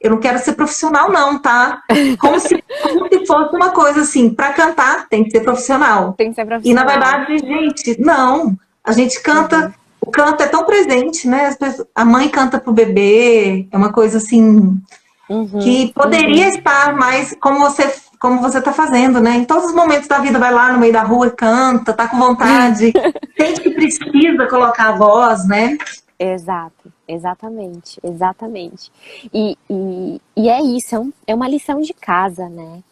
[0.00, 1.82] eu não quero ser profissional não, tá?
[2.18, 6.14] Como se, como se fosse uma coisa assim, para cantar tem que ser profissional.
[6.14, 6.84] Tem que ser profissional.
[6.84, 8.56] E na verdade, gente, não.
[8.82, 11.54] A gente canta uhum o canto é tão presente, né?
[11.54, 14.80] Pessoas, a mãe canta pro bebê, é uma coisa assim
[15.28, 16.54] uhum, que poderia uhum.
[16.54, 19.36] estar mais como você como você está fazendo, né?
[19.36, 22.06] Em todos os momentos da vida, vai lá no meio da rua e canta, tá
[22.06, 22.92] com vontade,
[23.38, 25.78] sente que precisa colocar a voz, né?
[26.18, 28.90] Exato, exatamente, exatamente.
[29.32, 32.82] E, e, e é isso, é, um, é uma lição de casa, né?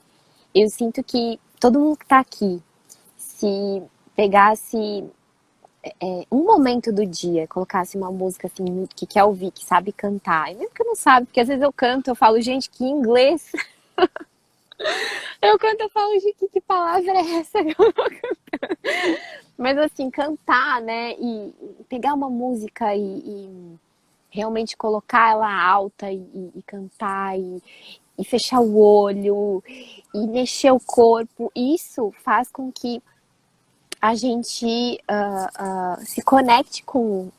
[0.55, 2.63] Eu sinto que todo mundo que está aqui,
[3.17, 3.83] se
[4.17, 5.05] pegasse
[6.01, 10.51] é, um momento do dia colocasse uma música assim que quer ouvir, que sabe cantar,
[10.51, 13.53] e mesmo que não sabe, porque às vezes eu canto, eu falo, gente, que inglês.
[15.41, 17.59] eu canto, eu falo, gente, que palavra é essa?
[19.57, 21.55] Mas assim, cantar, né, e
[21.89, 23.79] pegar uma música e, e
[24.31, 27.63] realmente colocar ela alta e, e cantar e,
[28.19, 29.63] e fechar o olho
[30.15, 33.03] e mexer o corpo, isso faz com que
[34.01, 37.31] a gente uh, uh, se conecte com,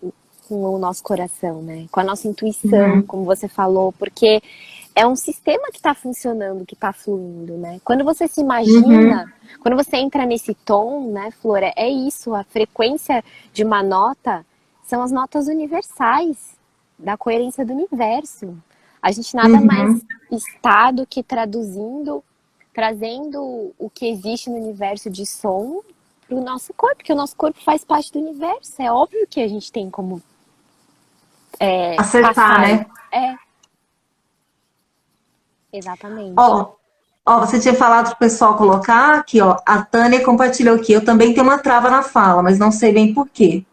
[0.47, 1.87] com o nosso coração, né?
[1.91, 3.01] Com a nossa intuição, uhum.
[3.03, 4.41] como você falou, porque
[4.93, 7.79] é um sistema que está funcionando, que está fluindo, né?
[7.83, 9.61] Quando você se imagina, uhum.
[9.61, 13.23] quando você entra nesse tom, né, Flora, é isso, a frequência
[13.53, 14.45] de uma nota
[14.83, 16.58] são as notas universais
[16.99, 18.55] da coerência do universo.
[19.01, 19.65] A gente nada uhum.
[19.65, 22.23] mais está do que traduzindo,
[22.73, 25.81] trazendo o que existe no universo de som
[26.27, 28.73] para o nosso corpo, porque o nosso corpo faz parte do universo.
[28.81, 30.21] É óbvio que a gente tem como
[31.59, 32.85] é, acertar, né?
[33.11, 33.35] É.
[35.71, 36.33] Exatamente.
[36.37, 36.73] Ó,
[37.25, 39.57] ó, você tinha falado pro pessoal colocar aqui, ó.
[39.65, 40.91] A Tânia compartilhou aqui.
[40.91, 43.63] Eu também tenho uma trava na fala, mas não sei bem por quê.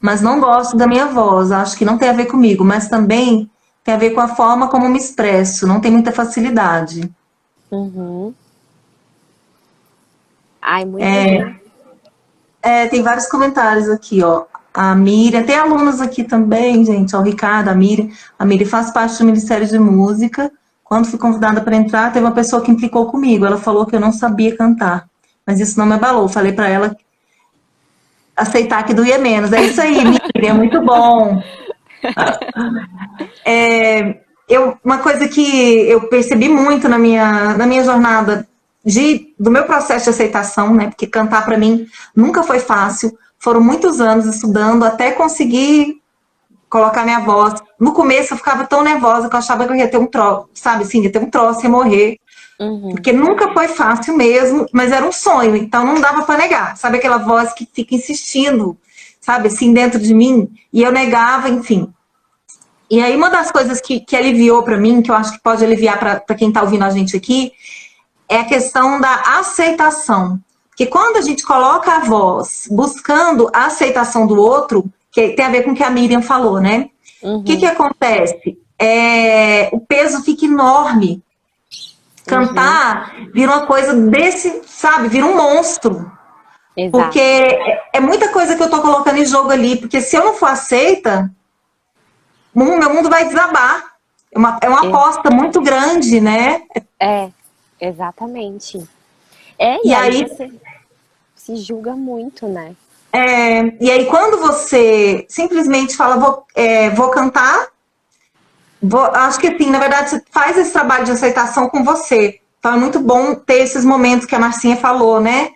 [0.00, 3.50] Mas não gosto da minha voz, acho que não tem a ver comigo, mas também
[3.84, 7.10] tem a ver com a forma como me expresso, não tem muita facilidade.
[7.70, 8.32] Uhum.
[10.60, 11.56] Ai, muito é,
[12.62, 14.44] é, tem vários comentários aqui, ó.
[14.72, 18.08] A Miriam, tem alunos aqui também, gente, ó, o Ricardo, a Miriam.
[18.38, 20.50] A Miriam faz parte do Ministério de Música.
[20.84, 23.46] Quando fui convidada para entrar, teve uma pessoa que implicou comigo.
[23.46, 25.08] Ela falou que eu não sabia cantar.
[25.46, 26.28] Mas isso não me abalou.
[26.28, 26.96] Falei para ela
[28.40, 29.52] aceitar que doía menos.
[29.52, 30.02] É isso aí,
[30.34, 31.42] Miriam, muito bom.
[33.44, 38.48] É, eu, uma coisa que eu percebi muito na minha, na minha jornada
[38.84, 40.88] de, do meu processo de aceitação, né?
[40.88, 43.16] Porque cantar para mim nunca foi fácil.
[43.38, 46.00] Foram muitos anos estudando até conseguir
[46.68, 47.60] colocar minha voz.
[47.78, 50.48] No começo eu ficava tão nervosa que eu achava que eu ia ter um troço,
[50.54, 52.18] sabe assim, ia ter um troço, ia morrer.
[52.60, 52.90] Uhum.
[52.90, 56.76] Porque nunca foi fácil mesmo, mas era um sonho, então não dava para negar.
[56.76, 58.76] Sabe aquela voz que fica insistindo,
[59.18, 60.50] sabe, assim, dentro de mim?
[60.70, 61.90] E eu negava, enfim.
[62.90, 65.64] E aí, uma das coisas que, que aliviou para mim, que eu acho que pode
[65.64, 67.52] aliviar para quem está ouvindo a gente aqui,
[68.28, 70.38] é a questão da aceitação.
[70.68, 75.50] Porque quando a gente coloca a voz buscando a aceitação do outro, que tem a
[75.50, 76.90] ver com o que a Miriam falou, né?
[77.22, 77.42] O uhum.
[77.42, 78.58] que, que acontece?
[78.78, 81.22] É, o peso fica enorme
[82.30, 83.30] Cantar uhum.
[83.32, 85.08] vira uma coisa desse, sabe?
[85.08, 86.10] Vira um monstro.
[86.76, 87.04] Exato.
[87.04, 87.20] Porque
[87.92, 89.76] é muita coisa que eu tô colocando em jogo ali.
[89.76, 91.30] Porque se eu não for aceita,
[92.54, 93.90] meu mundo vai desabar.
[94.32, 94.88] É uma, é uma é.
[94.88, 96.62] aposta muito grande, né?
[96.98, 97.28] É,
[97.80, 98.78] exatamente.
[99.58, 100.52] É, e, e aí, aí você
[101.34, 102.74] se julga muito, né?
[103.12, 107.68] É, e aí quando você simplesmente fala, vou, é, vou cantar,
[108.82, 112.40] Vou, acho que assim, na verdade, você faz esse trabalho de aceitação com você.
[112.58, 115.50] Então é muito bom ter esses momentos que a Marcinha falou, né?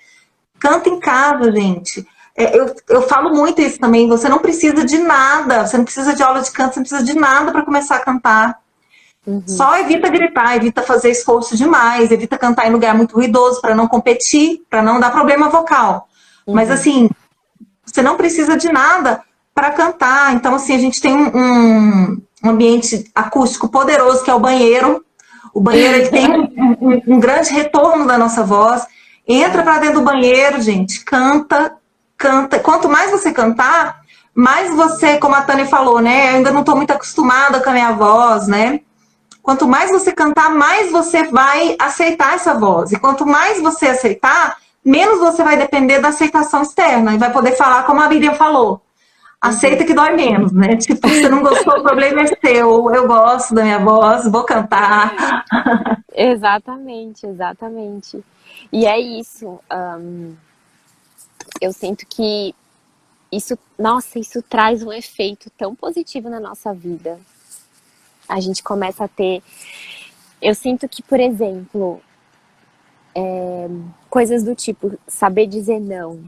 [0.58, 2.06] Canta em casa, gente.
[2.36, 4.08] É, eu, eu falo muito isso também.
[4.08, 7.04] Você não precisa de nada, você não precisa de aula de canto, você não precisa
[7.04, 8.58] de nada para começar a cantar.
[9.26, 9.42] Uhum.
[9.46, 13.88] Só evita gritar, evita fazer esforço demais, evita cantar em lugar muito ruidoso para não
[13.88, 16.08] competir, para não dar problema vocal.
[16.46, 16.54] Uhum.
[16.54, 17.08] Mas assim,
[17.84, 19.22] você não precisa de nada
[19.54, 20.34] para cantar.
[20.34, 25.02] Então, assim, a gente tem um, um um ambiente acústico poderoso, que é o banheiro.
[25.52, 28.86] O banheiro ele tem um, um, grande retorno da nossa voz.
[29.26, 31.74] Entra para dentro do banheiro, gente, canta,
[32.18, 32.58] canta.
[32.58, 34.00] Quanto mais você cantar,
[34.34, 36.32] mais você, como a Tânia falou, né?
[36.32, 38.80] Eu ainda não estou muito acostumada com a minha voz, né?
[39.42, 42.92] Quanto mais você cantar, mais você vai aceitar essa voz.
[42.92, 47.56] E quanto mais você aceitar, menos você vai depender da aceitação externa e vai poder
[47.56, 48.83] falar como a Miriam falou
[49.44, 50.76] aceita que dói menos, né?
[50.78, 52.90] Tipo, você não gostou, o problema é seu.
[52.92, 55.44] Eu gosto da minha voz, vou cantar.
[56.14, 58.24] Exatamente, exatamente.
[58.72, 59.60] E é isso.
[59.70, 60.34] Um,
[61.60, 62.54] eu sinto que
[63.30, 67.18] isso, nossa, isso traz um efeito tão positivo na nossa vida.
[68.28, 69.42] A gente começa a ter.
[70.40, 72.00] Eu sinto que, por exemplo,
[73.14, 73.68] é,
[74.08, 76.24] coisas do tipo saber dizer não,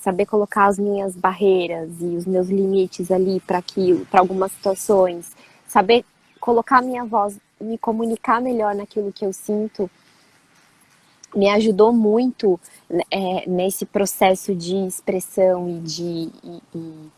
[0.00, 5.30] saber colocar as minhas barreiras e os meus limites ali para aquilo, para algumas situações,
[5.66, 6.04] saber
[6.40, 9.90] colocar a minha voz, me comunicar melhor naquilo que eu sinto,
[11.34, 12.58] me ajudou muito
[13.10, 17.10] é, nesse processo de expressão e de, e, e,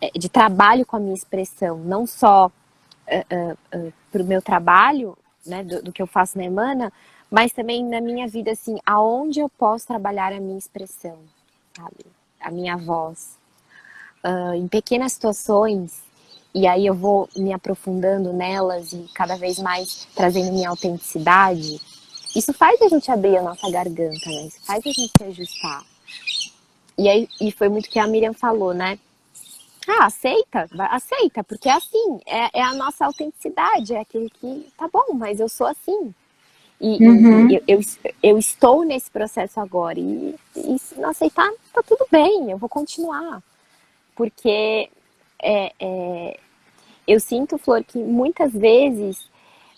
[0.00, 4.40] é, de trabalho com a minha expressão, não só uh, uh, uh, para o meu
[4.40, 6.92] trabalho, né, do, do, que eu faço na Emana,
[7.30, 11.18] mas também na minha vida, assim, aonde eu posso trabalhar a minha expressão?
[12.46, 13.36] A minha voz
[14.24, 16.02] uh, em pequenas situações
[16.54, 21.80] e aí eu vou me aprofundando nelas e cada vez mais trazendo minha autenticidade,
[22.34, 24.46] isso faz a gente abrir a nossa garganta, né?
[24.46, 25.84] Isso faz a gente se ajustar.
[26.96, 28.98] E aí e foi muito que a Miriam falou, né?
[29.86, 34.88] Ah, aceita, aceita, porque é assim, é, é a nossa autenticidade, é aquele que, tá
[34.88, 36.14] bom, mas eu sou assim.
[36.80, 37.50] E, uhum.
[37.50, 37.80] e eu, eu,
[38.22, 39.98] eu, estou nesse processo agora.
[39.98, 43.42] E, e, se não aceitar, tá tudo bem, eu vou continuar.
[44.14, 44.88] Porque
[45.42, 46.38] é, é,
[47.06, 49.28] eu sinto, Flor, que muitas vezes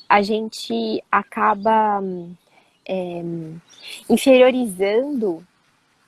[0.09, 2.03] a gente acaba
[2.86, 3.22] é,
[4.09, 5.44] inferiorizando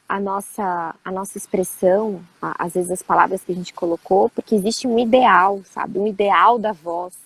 [0.08, 4.56] a nossa, a nossa expressão, a, às vezes as palavras que a gente colocou, porque
[4.56, 5.98] existe um ideal, sabe?
[6.00, 7.16] Um ideal da voz,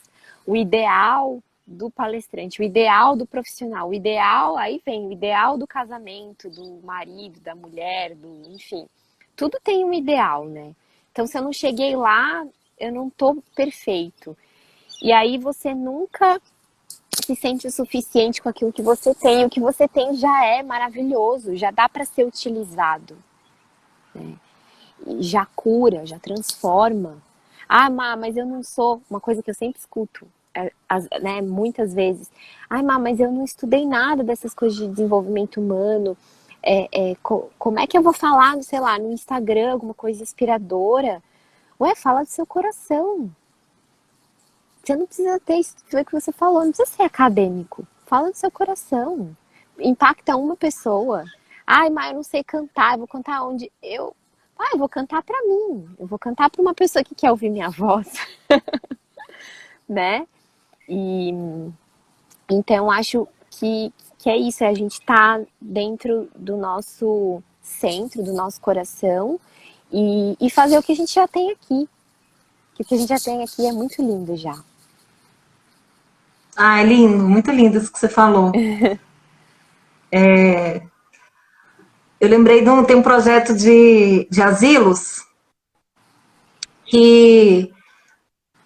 [0.47, 5.67] o ideal do palestrante, o ideal do profissional, o ideal, aí vem o ideal do
[5.67, 8.87] casamento, do marido, da mulher, do, enfim.
[9.35, 10.75] Tudo tem um ideal, né?
[11.11, 12.47] Então, se eu não cheguei lá,
[12.79, 14.37] eu não tô perfeito.
[15.01, 16.41] E aí você nunca
[17.25, 19.45] se sente o suficiente com aquilo que você tem.
[19.45, 23.17] O que você tem já é maravilhoso, já dá para ser utilizado.
[24.15, 24.35] Né?
[25.21, 27.23] Já cura, já transforma.
[27.69, 29.01] Ah, mas eu não sou.
[29.09, 30.29] Uma coisa que eu sempre escuto
[30.89, 32.31] as, né, muitas vezes,
[32.71, 36.17] ai, Má, mas eu não estudei nada dessas coisas de desenvolvimento humano.
[36.63, 40.23] É, é, co como é que eu vou falar, sei lá, no Instagram, alguma coisa
[40.23, 41.23] inspiradora?
[41.81, 43.31] Ué, fala do seu coração.
[44.83, 47.87] Você não precisa ter isso que você falou, não precisa ser acadêmico.
[48.07, 49.37] Fala do seu coração.
[49.79, 51.25] Impacta uma pessoa.
[51.67, 53.73] Ai, mas eu não sei cantar, eu vou cantar onde?
[53.83, 54.15] Eu,
[54.59, 55.89] ah, eu vou cantar para mim.
[55.99, 58.13] Eu vou cantar para uma pessoa que quer ouvir minha voz.
[59.89, 60.27] né?
[60.89, 61.33] E
[62.51, 68.33] então acho que, que é isso, é a gente tá dentro do nosso centro, do
[68.33, 69.41] nosso coração
[69.93, 71.89] e, e fazer o que a gente já tem aqui.
[72.75, 74.59] Que o que a gente já tem aqui é muito lindo já.
[76.57, 78.53] Ah, é lindo, muito lindo isso que você falou.
[80.11, 80.83] é,
[82.21, 85.27] eu lembrei de um, tem um projeto de, de asilos
[86.85, 87.73] que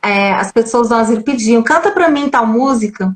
[0.08, 3.14] é, as pessoas asilo pediam, canta para mim tal música.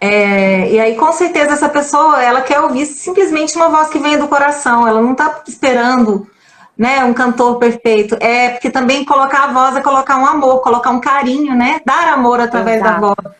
[0.00, 4.18] É, e aí, com certeza, essa pessoa, ela quer ouvir simplesmente uma voz que vem
[4.18, 4.86] do coração.
[4.86, 6.28] Ela não está esperando
[6.76, 8.16] né, um cantor perfeito.
[8.20, 11.80] É porque também colocar a voz é colocar um amor, colocar um carinho, né?
[11.84, 13.00] Dar amor através Exato.
[13.00, 13.36] da voz.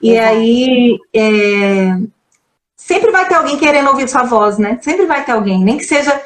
[0.00, 0.28] E Exato.
[0.28, 1.96] aí, é,
[2.76, 4.78] sempre vai ter alguém querendo ouvir sua voz, né?
[4.82, 6.22] Sempre vai ter alguém, nem que seja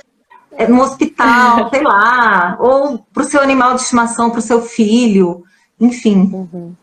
[0.69, 5.45] no hospital, sei lá, ou para o seu animal de estimação, para o seu filho,
[5.81, 6.31] enfim.
[6.33, 6.75] Uhum.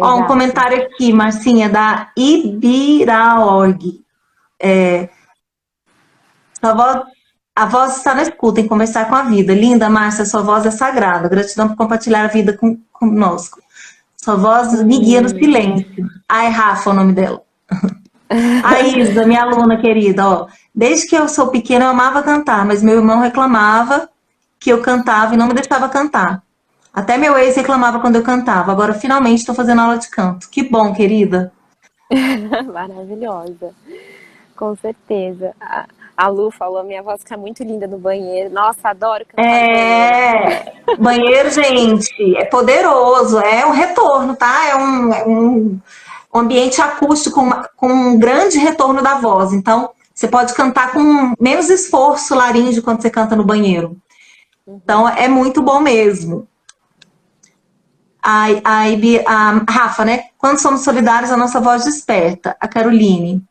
[0.00, 4.00] Ó, um comentário aqui, Marcinha, da Ibiraorg.
[4.60, 5.08] É,
[6.60, 7.02] sua voz,
[7.54, 9.52] a voz está na escuta, em conversar com a vida.
[9.52, 11.28] Linda, Márcia, sua voz é sagrada.
[11.28, 13.60] Gratidão por compartilhar a vida com, conosco.
[14.16, 16.06] Sua voz me guia no silêncio.
[16.28, 17.42] Ai, Rafa, é o nome dela.
[18.62, 20.46] A Isa, minha aluna querida, ó.
[20.78, 24.08] Desde que eu sou pequena, eu amava cantar, mas meu irmão reclamava
[24.60, 26.40] que eu cantava e não me deixava cantar.
[26.94, 28.70] Até meu ex reclamava quando eu cantava.
[28.70, 30.48] Agora, finalmente, estou fazendo aula de canto.
[30.48, 31.52] Que bom, querida.
[32.72, 33.74] Maravilhosa.
[34.56, 35.54] Com certeza.
[36.16, 38.50] A Lu falou, minha voz fica muito linda no banheiro.
[38.52, 40.72] Nossa, adoro cantar É, banheiro.
[40.98, 43.38] banheiro, gente, é poderoso.
[43.40, 44.68] É um retorno, tá?
[44.70, 45.80] É um, é um
[46.34, 47.40] um ambiente acústico
[47.76, 49.52] com um grande retorno da voz.
[49.52, 53.96] Então, você pode cantar com menos esforço laríngeo quando você canta no banheiro.
[54.66, 56.48] Então, é muito bom mesmo.
[58.20, 58.82] A, a,
[59.26, 60.24] a, Rafa, né?
[60.36, 62.56] Quando somos solidários, a nossa voz desperta.
[62.58, 63.44] A Caroline.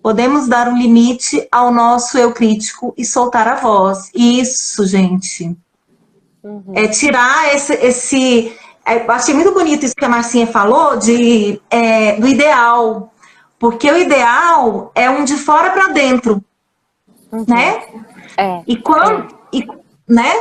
[0.00, 4.08] Podemos dar um limite ao nosso eu crítico e soltar a voz.
[4.14, 5.56] Isso, gente.
[6.40, 6.72] Uhum.
[6.72, 12.12] É tirar esse, esse é, achei muito bonito isso que a Marcinha falou de, é,
[12.20, 13.12] do ideal.
[13.58, 16.42] Porque o ideal é um de fora para dentro.
[17.32, 17.44] Uhum.
[17.48, 17.82] Né?
[18.36, 18.62] É.
[18.66, 19.22] E quando.
[19.52, 19.56] É.
[19.56, 19.68] E,
[20.08, 20.32] né?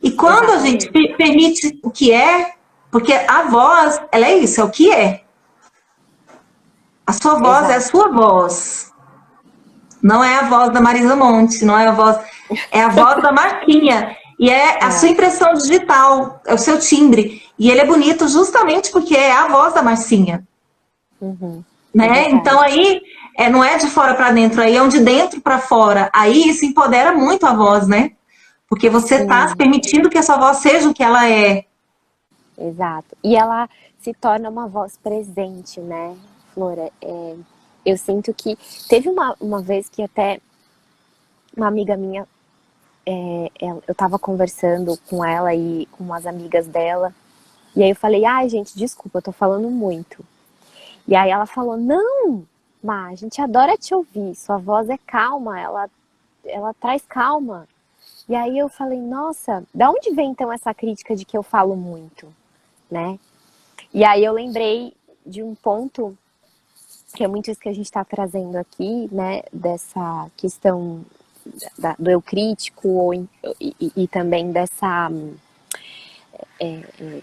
[0.00, 2.52] E quando a gente permite o que é,
[2.90, 5.24] porque a voz, ela é isso, é o que é.
[7.04, 7.72] A sua voz Exato.
[7.72, 8.92] é a sua voz.
[10.00, 12.18] Não é a voz da Marisa Monte, não é a voz.
[12.70, 14.16] É a voz da Marquinha.
[14.38, 14.90] E é a é.
[14.92, 17.42] sua impressão digital, é o seu timbre.
[17.58, 20.46] E ele é bonito justamente porque é a voz da Marcinha.
[21.20, 21.64] Uhum.
[21.94, 22.26] Né?
[22.26, 23.00] É então aí
[23.36, 26.10] é, não é de fora para dentro, aí é um de dentro para fora.
[26.12, 28.12] Aí isso empodera muito a voz, né?
[28.68, 31.64] Porque você está permitindo que a sua voz seja o que ela é.
[32.58, 33.16] Exato.
[33.22, 33.68] E ela
[33.98, 36.14] se torna uma voz presente, né,
[36.52, 36.90] Flora?
[37.00, 37.34] É,
[37.86, 38.58] eu sinto que
[38.88, 40.40] teve uma, uma vez que até
[41.56, 42.26] uma amiga minha
[43.06, 47.14] é, eu estava conversando com ela e com umas amigas dela,
[47.74, 50.24] e aí eu falei, ai gente, desculpa, eu tô falando muito.
[51.08, 52.46] E aí ela falou, não,
[52.82, 55.90] Má, a gente adora te ouvir, sua voz é calma, ela,
[56.44, 57.66] ela traz calma.
[58.28, 61.74] E aí eu falei, nossa, da onde vem então essa crítica de que eu falo
[61.74, 62.28] muito,
[62.90, 63.18] né?
[63.92, 64.92] E aí eu lembrei
[65.24, 66.16] de um ponto
[67.14, 69.42] que é muito isso que a gente está trazendo aqui, né?
[69.50, 71.06] Dessa questão
[71.78, 73.26] da, do eu crítico ou, e,
[73.58, 75.10] e, e também dessa.
[76.60, 77.22] É, é,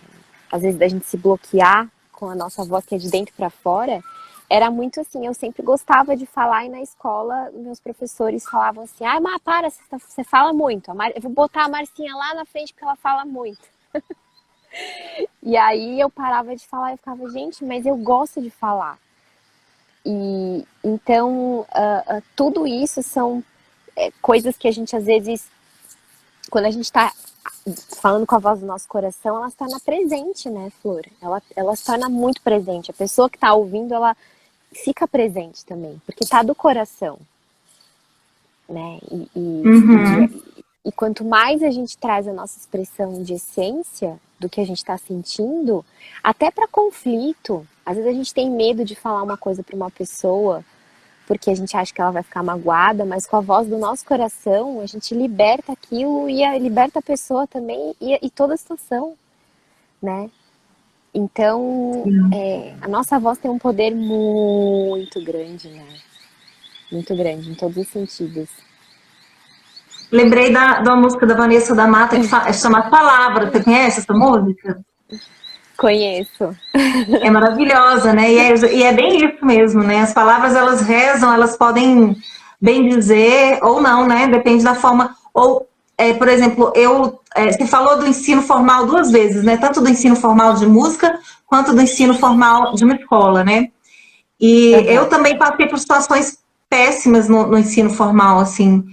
[0.51, 3.49] às vezes, da gente se bloquear com a nossa voz que é de dentro para
[3.49, 4.01] fora,
[4.49, 5.25] era muito assim.
[5.25, 9.69] Eu sempre gostava de falar e na escola meus professores falavam assim: ah, mas para,
[9.69, 10.93] você, tá, você fala muito.
[10.93, 11.11] Mar...
[11.15, 13.61] Eu vou botar a Marcinha lá na frente porque ela fala muito.
[15.41, 18.97] e aí eu parava de falar e ficava, gente, mas eu gosto de falar.
[20.05, 23.43] E então uh, uh, tudo isso são
[23.95, 25.47] é, coisas que a gente às vezes,
[26.49, 27.11] quando a gente está
[28.01, 31.03] falando com a voz do nosso coração, ela se torna presente, né, Flor?
[31.21, 32.91] Ela, ela se torna muito presente.
[32.91, 34.15] A pessoa que está ouvindo, ela
[34.71, 37.17] fica presente também, porque está do coração,
[38.67, 38.99] né?
[39.11, 40.25] E, e, uhum.
[40.25, 40.43] e,
[40.85, 44.77] e, quanto mais a gente traz a nossa expressão de essência, do que a gente
[44.77, 45.85] está sentindo,
[46.23, 47.65] até para conflito.
[47.85, 50.63] Às vezes a gente tem medo de falar uma coisa para uma pessoa
[51.27, 54.05] porque a gente acha que ela vai ficar magoada, mas com a voz do nosso
[54.05, 58.57] coração a gente liberta aquilo e a, liberta a pessoa também e, e toda a
[58.57, 59.13] situação,
[60.01, 60.29] né?
[61.13, 62.03] Então,
[62.33, 65.85] é, a nossa voz tem um poder muito grande, né?
[66.91, 68.49] Muito grande, em todos os sentidos.
[70.11, 73.49] Lembrei da, da música da Vanessa da Mata que chama Palavra.
[73.49, 74.83] Você conhece essa música?
[75.77, 76.55] Conheço.
[77.21, 78.31] É maravilhosa, né?
[78.31, 80.01] E é, e é, bem isso mesmo, né?
[80.01, 82.15] As palavras elas rezam, elas podem
[82.61, 84.27] bem dizer ou não, né?
[84.27, 85.15] Depende da forma.
[85.33, 85.67] Ou,
[85.97, 89.57] é, por exemplo, eu é, você falou do ensino formal duas vezes, né?
[89.57, 93.67] Tanto do ensino formal de música quanto do ensino formal de uma escola, né?
[94.39, 94.81] E uhum.
[94.81, 96.37] eu também passei por situações
[96.69, 98.85] péssimas no, no ensino formal, assim.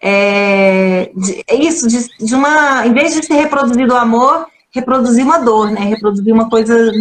[0.00, 2.86] É, de, isso, de, de uma.
[2.86, 4.46] Em vez de se reproduzir o amor,
[4.78, 5.80] reproduzir uma dor, né?
[5.80, 6.92] Reproduzir uma coisa.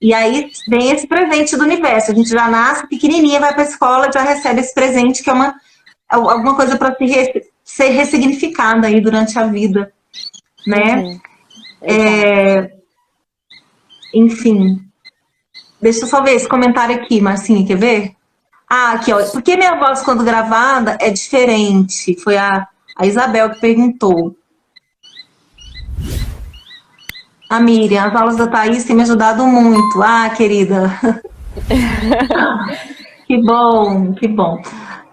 [0.00, 2.10] E aí vem esse presente do universo.
[2.10, 5.32] A gente já nasce pequenininha, vai para a escola, já recebe esse presente que é
[5.32, 5.54] uma
[6.08, 9.92] alguma coisa para se ser ressignificada aí durante a vida,
[10.66, 10.96] né?
[10.96, 11.20] Uhum.
[11.80, 12.72] É...
[14.14, 14.84] Enfim.
[15.80, 18.14] Deixa eu só ver esse comentário aqui, Marcinha, quer ver?
[18.68, 19.22] Ah, aqui, ó.
[19.30, 22.14] Por que minha voz, quando gravada, é diferente?
[22.22, 24.36] Foi a, a Isabel que perguntou.
[27.52, 30.02] A Miriam, as aulas da Thaís têm me ajudado muito.
[30.02, 30.98] Ah, querida.
[33.28, 34.58] que bom, que bom.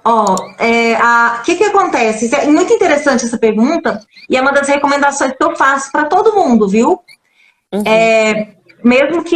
[0.06, 0.98] Ó, é,
[1.38, 2.34] o que que acontece?
[2.34, 6.34] É muito interessante essa pergunta e é uma das recomendações que eu faço para todo
[6.34, 7.02] mundo, viu?
[7.74, 7.84] Uhum.
[7.86, 8.54] É,
[8.86, 9.36] mesmo que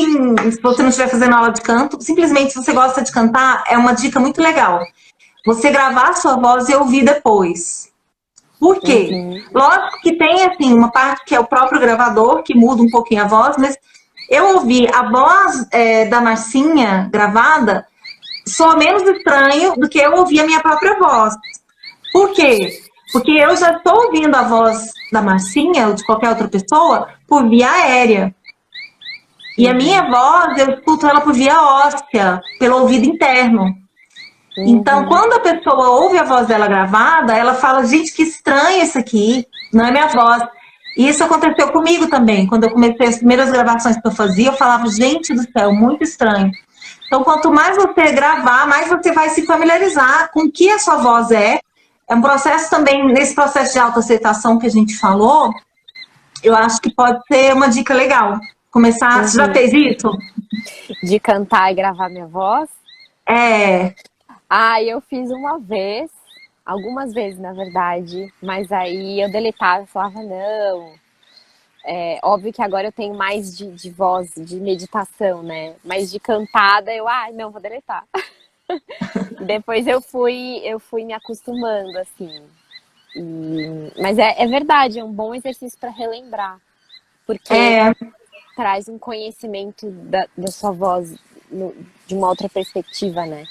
[0.49, 3.77] se você não estiver fazendo aula de canto, simplesmente se você gosta de cantar, é
[3.77, 4.79] uma dica muito legal.
[5.45, 7.91] Você gravar a sua voz e ouvir depois.
[8.63, 9.09] Por quê?
[9.11, 9.43] Uhum.
[9.53, 13.21] Lógico que tem, assim, uma parte que é o próprio gravador, que muda um pouquinho
[13.21, 13.77] a voz, mas
[14.29, 17.85] eu ouvi a voz é, da Marcinha gravada
[18.47, 21.35] soa menos estranho do que eu ouvir a minha própria voz.
[22.13, 22.79] Por quê?
[23.11, 27.49] Porque eu já estou ouvindo a voz da Marcinha ou de qualquer outra pessoa por
[27.49, 28.33] via aérea.
[29.57, 29.77] E a uhum.
[29.77, 33.82] minha voz, eu escuto ela por via óssea, pelo ouvido interno.
[34.57, 34.67] Uhum.
[34.67, 38.97] Então, quando a pessoa ouve a voz dela gravada, ela fala: gente, que estranho isso
[38.97, 40.43] aqui, não é minha voz.
[40.95, 42.45] E isso aconteceu comigo também.
[42.45, 46.03] Quando eu comecei as primeiras gravações que eu fazia, eu falava: gente do céu, muito
[46.03, 46.51] estranho.
[47.07, 50.97] Então, quanto mais você gravar, mais você vai se familiarizar com o que a sua
[50.97, 51.59] voz é.
[52.09, 55.51] É um processo também, nesse processo de autoaceitação que a gente falou,
[56.43, 58.39] eu acho que pode ser uma dica legal.
[58.69, 59.21] Começar.
[59.21, 59.27] Uhum.
[59.27, 60.11] Já fez isso?
[61.01, 62.69] De cantar e gravar minha voz?
[63.27, 63.93] É.
[64.55, 66.11] Ah, eu fiz uma vez,
[66.63, 70.93] algumas vezes na verdade, mas aí eu deletava e falava, não.
[71.83, 75.73] É, óbvio que agora eu tenho mais de, de voz, de meditação, né?
[75.83, 78.05] Mas de cantada eu, ah, não, vou deletar.
[79.43, 82.43] Depois eu fui, eu fui me acostumando, assim.
[83.15, 86.61] E, mas é, é verdade, é um bom exercício para relembrar.
[87.25, 87.91] Porque é.
[88.55, 91.15] traz um conhecimento da, da sua voz
[91.51, 91.73] no,
[92.05, 93.47] de uma outra perspectiva, né?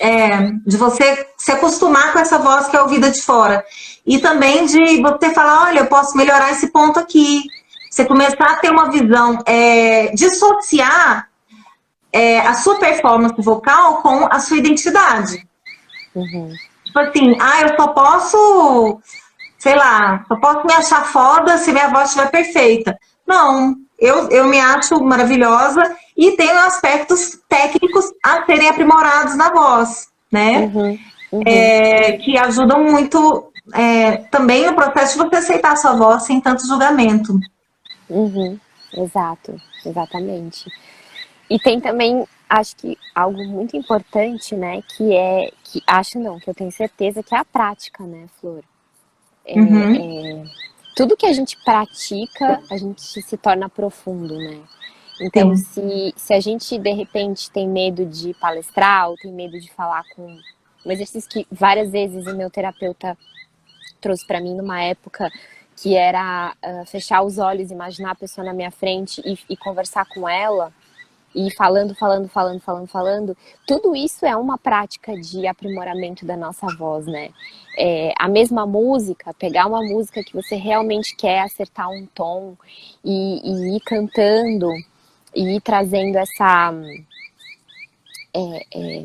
[0.00, 3.64] É, de você se acostumar com essa voz que é ouvida de fora.
[4.06, 7.42] E também de você falar, olha, eu posso melhorar esse ponto aqui.
[7.90, 11.28] Você começar a ter uma visão, é, dissociar
[12.12, 15.46] é, a sua performance vocal com a sua identidade.
[16.14, 16.52] Uhum.
[16.84, 19.00] Tipo assim, ah, eu só posso,
[19.58, 22.98] sei lá, só posso me achar foda se minha voz estiver perfeita.
[23.26, 25.82] Não, eu, eu me acho maravilhosa
[26.18, 30.62] e tem aspectos técnicos a serem aprimorados na voz, né?
[30.62, 30.98] Uhum,
[31.30, 31.42] uhum.
[31.46, 36.40] É, que ajudam muito é, também no processo de você aceitar a sua voz sem
[36.40, 37.38] tanto julgamento.
[38.10, 38.58] Uhum,
[38.94, 39.54] exato,
[39.86, 40.68] exatamente.
[41.48, 44.82] E tem também, acho que algo muito importante, né?
[44.82, 48.64] Que é, que acho não, que eu tenho certeza que é a prática, né, Flor?
[49.46, 49.94] É, uhum.
[49.94, 50.44] é,
[50.96, 54.58] tudo que a gente pratica, a gente se torna profundo, né?
[55.20, 59.70] Então, se, se a gente de repente tem medo de palestrar ou tem medo de
[59.72, 60.38] falar com
[60.86, 63.16] um exercício que várias vezes o meu terapeuta
[64.00, 65.30] trouxe para mim numa época
[65.76, 70.04] que era uh, fechar os olhos, imaginar a pessoa na minha frente e, e conversar
[70.06, 70.72] com ela
[71.34, 76.66] e falando, falando, falando, falando, falando, tudo isso é uma prática de aprimoramento da nossa
[76.76, 77.30] voz, né?
[77.76, 82.56] É, a mesma música, pegar uma música que você realmente quer acertar um tom
[83.04, 84.68] e, e ir cantando
[85.38, 86.72] e ir trazendo essa,
[88.34, 89.04] é, é,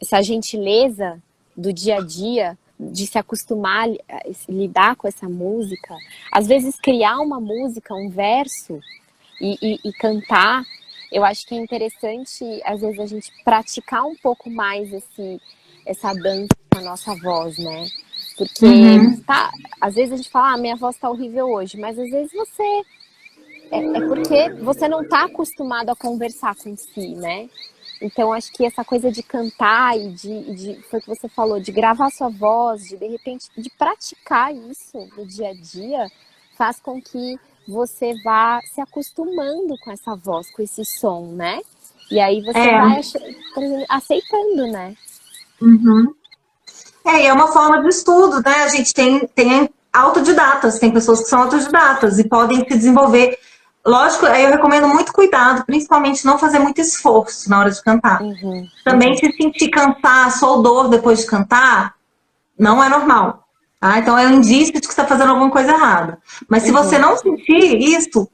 [0.00, 1.22] essa gentileza
[1.54, 5.94] do dia a dia de se acostumar a lidar com essa música,
[6.32, 8.80] às vezes criar uma música, um verso
[9.38, 10.62] e, e, e cantar,
[11.12, 15.40] eu acho que é interessante, às vezes, a gente praticar um pouco mais esse,
[15.84, 17.86] essa dança com a nossa voz, né?
[18.36, 19.20] Porque uhum.
[19.20, 22.32] tá, às vezes a gente fala, ah, minha voz tá horrível hoje, mas às vezes
[22.32, 22.82] você.
[23.70, 27.48] É, é porque você não tá acostumado a conversar com si, né?
[28.00, 31.58] Então, acho que essa coisa de cantar e de, de, foi o que você falou,
[31.58, 36.06] de gravar sua voz, de de repente, de praticar isso no dia a dia,
[36.56, 41.60] faz com que você vá se acostumando com essa voz, com esse som, né?
[42.10, 42.80] E aí você é.
[42.80, 43.00] vai
[43.88, 44.94] aceitando, né?
[45.60, 46.14] Uhum.
[47.04, 48.64] É, e é uma forma de estudo, né?
[48.64, 53.38] A gente tem, tem autodidatas, tem pessoas que são autodidatas e podem se desenvolver
[53.86, 58.20] Lógico, eu recomendo muito cuidado, principalmente não fazer muito esforço na hora de cantar.
[58.20, 58.66] Uhum.
[58.84, 61.94] Também se sentir cansaço ou dor depois de cantar,
[62.58, 63.46] não é normal.
[63.80, 63.98] Tá?
[63.98, 66.18] Então é um indício de que você está fazendo alguma coisa errada.
[66.48, 66.82] Mas se uhum.
[66.82, 68.28] você não sentir isso,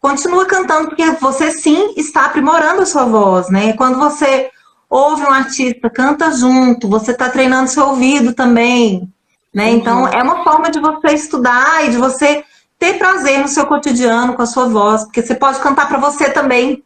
[0.00, 3.72] continua cantando, porque você sim está aprimorando a sua voz, né?
[3.72, 4.48] Quando você
[4.88, 9.12] ouve um artista, canta junto, você está treinando seu ouvido também,
[9.52, 9.70] né?
[9.70, 9.76] Uhum.
[9.76, 12.44] Então é uma forma de você estudar e de você
[12.84, 16.30] ter prazer no seu cotidiano com a sua voz, porque você pode cantar para você
[16.30, 16.84] também.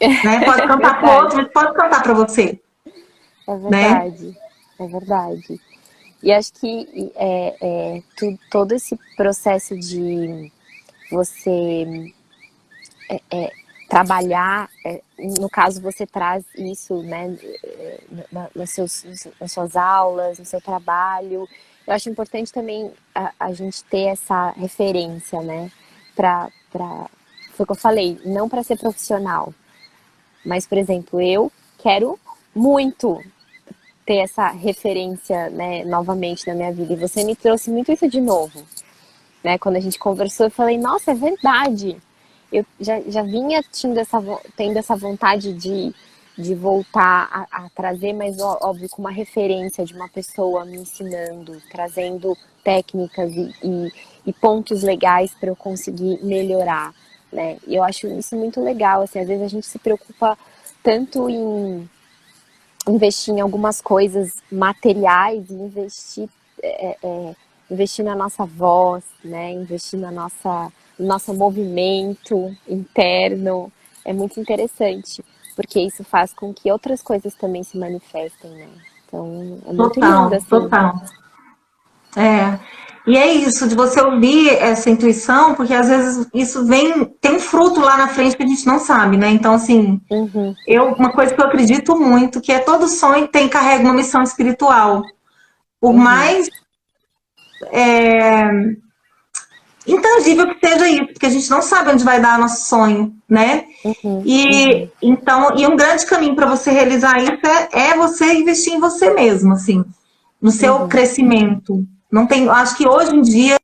[0.00, 0.40] Né?
[0.44, 2.60] Pode cantar para outro, mas pode cantar para você.
[3.46, 3.88] É né?
[3.88, 4.34] verdade, né?
[4.80, 5.60] é verdade.
[6.22, 10.50] E acho que é, é, tu, todo esse processo de
[11.10, 12.12] você
[13.08, 13.52] é, é
[13.88, 15.00] trabalhar, é,
[15.38, 17.38] no caso você traz isso né,
[18.54, 19.04] nas, seus,
[19.40, 21.48] nas suas aulas, no seu trabalho,
[21.86, 25.70] eu acho importante também a, a gente ter essa referência, né?
[26.16, 27.10] Pra, pra,
[27.52, 29.52] foi o que eu falei, não para ser profissional.
[30.44, 32.18] Mas, por exemplo, eu quero
[32.54, 33.22] muito
[34.06, 36.92] ter essa referência, né, novamente na minha vida.
[36.92, 38.62] E você me trouxe muito isso de novo.
[39.42, 39.58] Né?
[39.58, 41.96] Quando a gente conversou, eu falei, nossa, é verdade.
[42.52, 44.18] Eu já, já vinha tendo essa,
[44.56, 45.94] tendo essa vontade de
[46.36, 51.62] de voltar a, a, trazer, mas óbvio, com uma referência de uma pessoa me ensinando,
[51.70, 53.92] trazendo técnicas e, e,
[54.26, 56.92] e pontos legais para eu conseguir melhorar,
[57.32, 57.58] né?
[57.66, 60.36] E eu acho isso muito legal, assim, às vezes a gente se preocupa
[60.82, 61.88] tanto em
[62.88, 66.28] investir em algumas coisas materiais e investir,
[66.60, 67.36] é, é,
[67.70, 69.52] investir na nossa voz, né?
[69.52, 73.72] Investir na nossa, no nosso movimento interno,
[74.04, 75.22] é muito interessante
[75.54, 78.68] porque isso faz com que outras coisas também se manifestem, né?
[79.06, 80.46] Então, é muito total, lindo, assim.
[80.48, 81.02] Total.
[82.16, 82.58] É.
[83.06, 87.38] E é isso, de você ouvir essa intuição, porque às vezes isso vem, tem um
[87.38, 89.28] fruto lá na frente que a gente não sabe, né?
[89.28, 90.54] Então, assim, uhum.
[90.66, 94.22] eu, uma coisa que eu acredito muito, que é todo sonho tem, carrega uma missão
[94.22, 95.02] espiritual.
[95.78, 95.98] Por uhum.
[95.98, 96.48] mais
[97.70, 98.48] é,
[99.86, 103.64] intangível que seja isso, porque a gente não sabe onde vai dar nosso sonho, né?
[103.84, 104.88] Uhum, e uhum.
[105.02, 109.10] então, e um grande caminho para você realizar isso é, é, você investir em você
[109.10, 109.84] mesmo, assim,
[110.40, 110.88] no seu uhum.
[110.88, 111.84] crescimento.
[112.10, 113.58] Não tem, acho que hoje em dia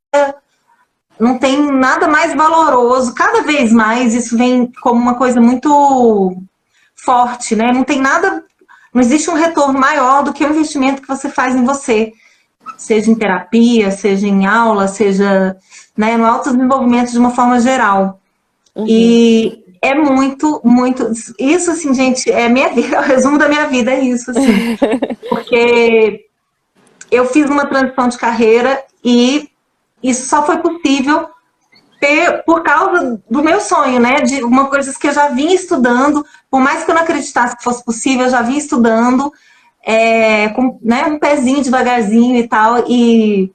[1.18, 6.36] não tem nada mais valoroso, cada vez mais isso vem como uma coisa muito
[6.94, 7.72] forte, né?
[7.72, 8.44] Não tem nada,
[8.92, 12.12] não existe um retorno maior do que o investimento que você faz em você,
[12.76, 15.56] seja em terapia, seja em aula, seja
[15.96, 18.20] né, no autodesenvolvimento de uma forma geral.
[18.74, 18.86] Uhum.
[18.88, 21.10] E é muito, muito.
[21.38, 24.76] Isso, assim, gente, é minha vida, é o resumo da minha vida é isso, assim.
[25.28, 26.26] Porque
[27.10, 29.48] eu fiz uma transição de carreira e
[30.02, 31.28] isso só foi possível
[32.46, 34.22] por causa do meu sonho, né?
[34.22, 37.62] De uma coisa que eu já vinha estudando, por mais que eu não acreditasse que
[37.62, 39.30] fosse possível, eu já vinha estudando,
[39.82, 43.52] é, com né, um pezinho devagarzinho e tal, e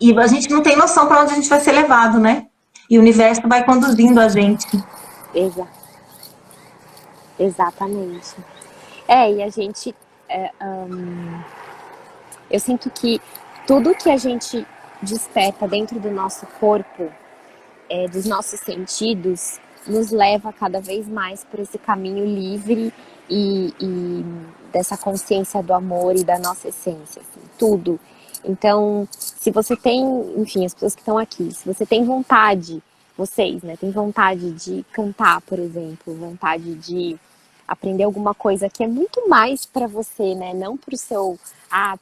[0.00, 2.46] e a gente não tem noção para onde a gente vai ser levado, né?
[2.88, 4.66] E o universo vai conduzindo a gente.
[5.34, 5.68] Exato.
[7.38, 8.34] Exatamente.
[9.06, 9.94] É, e a gente.
[10.28, 10.50] É,
[12.50, 13.20] eu sinto que
[13.66, 14.66] tudo que a gente
[15.02, 17.10] desperta dentro do nosso corpo,
[17.88, 22.92] é, dos nossos sentidos, nos leva cada vez mais por esse caminho livre
[23.30, 24.24] e, e,
[24.72, 27.22] dessa consciência do amor e da nossa essência.
[27.22, 27.98] Assim, tudo.
[28.44, 30.02] Então, se você tem,
[30.36, 32.82] enfim, as pessoas que estão aqui, se você tem vontade,
[33.16, 37.18] vocês, né, tem vontade de cantar, por exemplo, vontade de
[37.68, 41.38] aprender alguma coisa que é muito mais para você, né, não para o seu,
[41.70, 41.98] ah,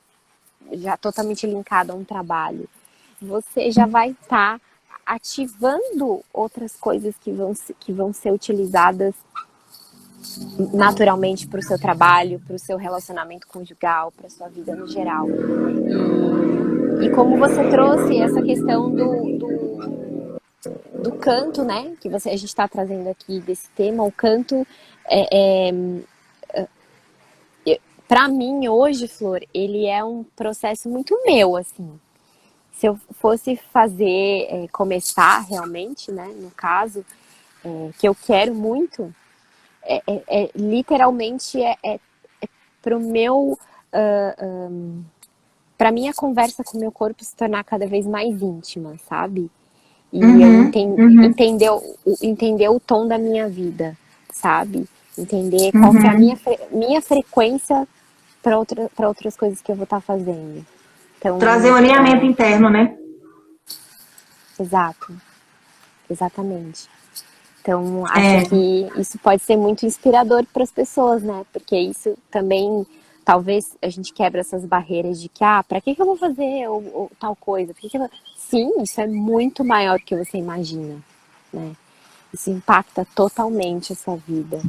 [0.72, 2.68] já totalmente linkado a um trabalho.
[3.20, 4.60] Você já vai estar tá
[5.04, 9.14] ativando outras coisas que vão, que vão ser utilizadas
[10.72, 15.26] naturalmente para o seu trabalho, para o seu relacionamento conjugal, para sua vida no geral.
[17.00, 20.38] E, e, como você trouxe essa questão do, do,
[21.02, 21.94] do canto, né?
[22.00, 24.66] Que você, a gente está trazendo aqui desse tema, o canto
[25.06, 25.74] é, é,
[26.54, 26.68] é
[28.08, 32.00] para mim hoje, Flor, ele é um processo muito meu, assim.
[32.72, 37.04] Se eu fosse fazer, é, começar realmente, né, no caso,
[37.62, 39.14] é, que eu quero muito,
[39.88, 41.94] é, é, é literalmente é, é,
[42.42, 42.48] é
[42.82, 43.58] pro meu.
[43.90, 45.04] Uh, um,
[45.78, 49.48] para minha conversa com o meu corpo se tornar cada vez mais íntima, sabe?
[50.12, 51.22] E uhum, eu entendi, uhum.
[51.22, 51.70] entender,
[52.20, 53.96] entender o tom da minha vida,
[54.32, 54.86] sabe?
[55.16, 56.02] Entender qual uhum.
[56.02, 56.18] é a uhum.
[56.18, 56.38] minha,
[56.72, 57.86] minha frequência
[58.42, 60.66] para outra, outras coisas que eu vou estar tá fazendo.
[61.18, 62.96] Então, Trazer um alinhamento interno, né?
[64.58, 65.14] Exato.
[66.10, 66.88] Exatamente.
[67.68, 68.44] Então, acho é.
[68.46, 71.44] que isso pode ser muito inspirador para as pessoas, né?
[71.52, 72.86] Porque isso também,
[73.22, 76.66] talvez a gente quebra essas barreiras de que, ah, para que, que eu vou fazer
[76.66, 77.74] ou, ou tal coisa?
[77.74, 77.98] que que.
[78.38, 80.96] Sim, isso é muito maior do que você imagina,
[81.52, 81.76] né?
[82.32, 84.62] Isso impacta totalmente a sua vida.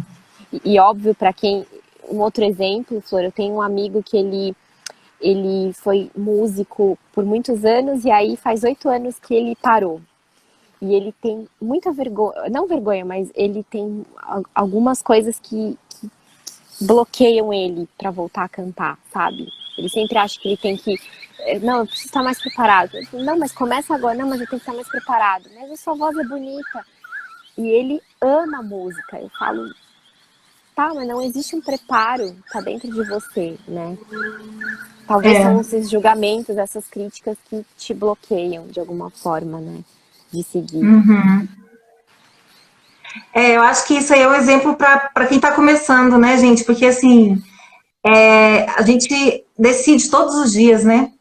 [0.51, 1.65] E, e óbvio, para quem.
[2.09, 4.53] Um outro exemplo, Flor, eu tenho um amigo que ele
[5.21, 10.01] ele foi músico por muitos anos e aí faz oito anos que ele parou.
[10.81, 14.05] E ele tem muita vergonha, não vergonha, mas ele tem
[14.55, 16.09] algumas coisas que, que
[16.81, 19.47] bloqueiam ele para voltar a cantar, sabe?
[19.77, 20.95] Ele sempre acha que ele tem que.
[21.39, 22.91] Eh, não, eu preciso estar mais preparado.
[23.13, 24.17] Não, mas começa agora.
[24.17, 25.49] Não, mas eu tenho que estar mais preparado.
[25.53, 26.85] Mas a sua voz é bonita.
[27.57, 29.19] E ele ama a música.
[29.19, 29.73] Eu falo,
[30.75, 33.97] tá, mas não existe um preparo, tá dentro de você, né?
[35.07, 35.43] Talvez é.
[35.43, 39.83] são esses julgamentos, essas críticas que te bloqueiam de alguma forma, né?
[40.31, 40.83] De seguir.
[40.83, 41.47] Uhum.
[43.33, 46.63] É, eu acho que isso aí é um exemplo para quem está começando, né, gente?
[46.63, 47.41] Porque assim,
[48.05, 51.11] é, a gente decide todos os dias, né?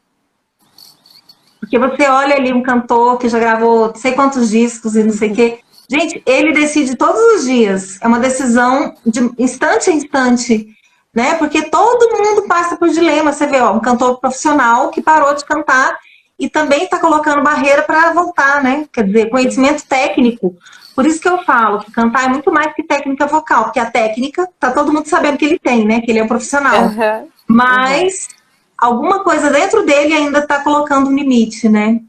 [1.59, 5.13] Porque você olha ali um cantor que já gravou não sei quantos discos e não
[5.13, 5.59] sei o quê.
[5.91, 7.99] Gente, ele decide todos os dias.
[8.01, 10.67] É uma decisão de instante a instante,
[11.13, 11.35] né?
[11.35, 13.33] Porque todo mundo passa por dilema.
[13.33, 15.97] Você vê, ó, um cantor profissional que parou de cantar
[16.39, 18.87] e também está colocando barreira para voltar, né?
[18.93, 20.55] Quer dizer, conhecimento técnico.
[20.95, 23.91] Por isso que eu falo que cantar é muito mais que técnica vocal, porque a
[23.91, 25.99] técnica tá todo mundo sabendo que ele tem, né?
[25.99, 26.83] Que ele é um profissional.
[26.83, 27.27] Uhum.
[27.45, 28.35] Mas uhum.
[28.77, 31.99] alguma coisa dentro dele ainda está colocando um limite, né?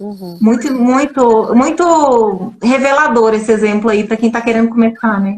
[0.00, 0.38] Uhum.
[0.40, 5.36] Muito, muito, muito revelador esse exemplo aí para quem está querendo começar, né?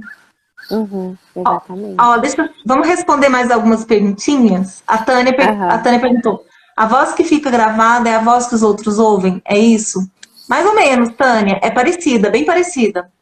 [0.70, 1.96] Uhum, exatamente.
[1.98, 4.84] Ó, ó, deixa, vamos responder mais algumas perguntinhas.
[4.86, 5.34] A Tânia,
[5.68, 6.44] a Tânia perguntou:
[6.80, 9.42] a voz que fica gravada é a voz que os outros ouvem?
[9.44, 10.10] É isso?
[10.48, 11.60] Mais ou menos, Tânia.
[11.62, 13.12] É parecida, bem parecida.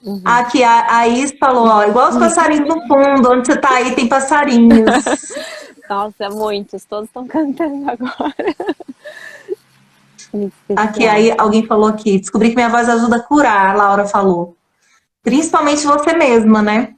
[0.00, 0.22] Uhum.
[0.24, 3.96] Aqui a, a Is falou, ó, igual os passarinhos no fundo, onde você tá aí
[3.96, 4.86] tem passarinhos.
[5.90, 8.54] Nossa, muitos, todos estão cantando agora.
[10.76, 14.56] aqui aí alguém falou aqui, descobri que minha voz ajuda a curar, a Laura falou.
[15.24, 16.94] Principalmente você mesma, né?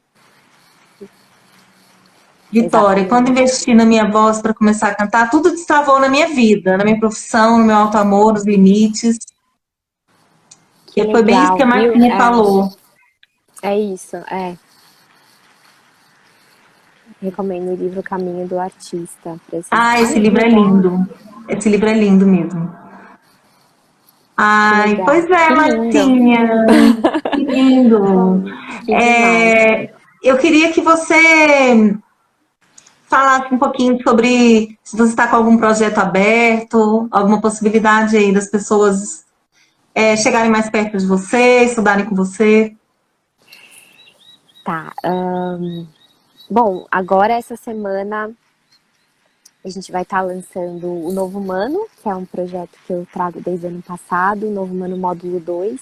[2.53, 3.09] Vitória, Exatamente.
[3.09, 6.85] quando investi na minha voz para começar a cantar, tudo destravou na minha vida, na
[6.85, 9.17] minha profissão, no meu alto amor, nos limites.
[10.89, 12.69] Que e legal, foi bem isso que a Martina é, falou.
[13.63, 14.55] É isso, é.
[17.23, 19.41] Recomendo o livro Caminho do Artista.
[19.71, 21.09] Ah, esse livro é lindo.
[21.49, 22.71] Esse livro é lindo mesmo.
[24.37, 26.67] Ai, pois é, que Martinha.
[27.33, 28.45] que lindo.
[28.85, 31.97] Que é, eu queria que você
[33.13, 38.49] falasse um pouquinho sobre se você está com algum projeto aberto, alguma possibilidade aí das
[38.49, 39.27] pessoas
[39.95, 42.75] é, chegarem mais perto de você, estudarem com você.
[44.65, 44.95] Tá.
[46.51, 48.31] Bom, agora essa semana
[49.63, 53.07] a gente vai estar tá lançando o Novo Mano, que é um projeto que eu
[53.13, 55.79] trago desde o ano passado, o Novo Mano Módulo 2,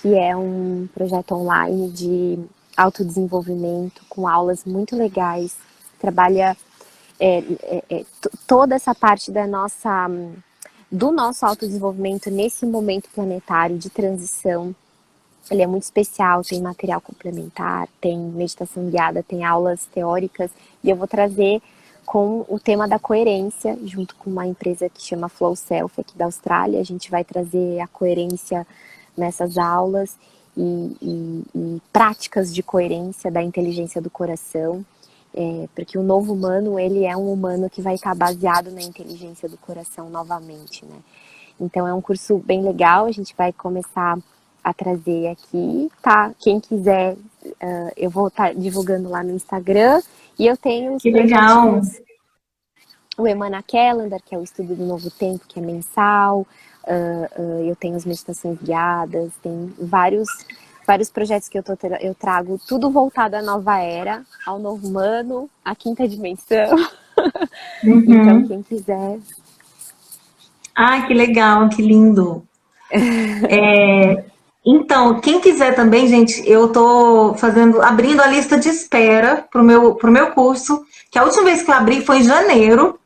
[0.00, 2.38] que é um projeto online de
[2.76, 5.56] autodesenvolvimento com aulas muito legais
[6.02, 6.56] trabalha
[7.20, 8.04] é, é, é
[8.46, 10.10] toda essa parte da nossa
[10.90, 14.74] do nosso autodesenvolvimento nesse momento planetário de transição.
[15.50, 20.50] Ele é muito especial, tem material complementar, tem meditação guiada, tem aulas teóricas
[20.84, 21.62] e eu vou trazer
[22.04, 26.26] com o tema da coerência, junto com uma empresa que chama Flow Self aqui da
[26.26, 26.80] Austrália.
[26.80, 28.66] A gente vai trazer a coerência
[29.16, 30.16] nessas aulas
[30.54, 34.84] e, e, e práticas de coerência da inteligência do coração.
[35.34, 39.48] É, porque o novo humano, ele é um humano que vai estar baseado na inteligência
[39.48, 40.96] do coração novamente, né?
[41.58, 44.18] Então é um curso bem legal, a gente vai começar
[44.62, 46.32] a trazer aqui, tá?
[46.38, 50.00] Quem quiser, uh, eu vou estar tá divulgando lá no Instagram.
[50.38, 51.80] E eu tenho que legal.
[53.18, 56.46] o Emana Calendar, que é o estudo do novo tempo, que é mensal.
[56.84, 60.28] Uh, uh, eu tenho as meditações guiadas, tem vários
[60.92, 61.72] vários projetos que eu, tô,
[62.02, 66.76] eu trago, tudo voltado à nova era, ao novo humano, à quinta dimensão.
[67.84, 68.04] Uhum.
[68.08, 69.18] então, quem quiser.
[70.74, 72.42] Ah, que legal, que lindo.
[72.90, 74.24] é,
[74.64, 79.94] então, quem quiser também, gente, eu tô fazendo, abrindo a lista de espera pro meu,
[79.94, 82.98] pro meu curso, que a última vez que eu abri foi em janeiro.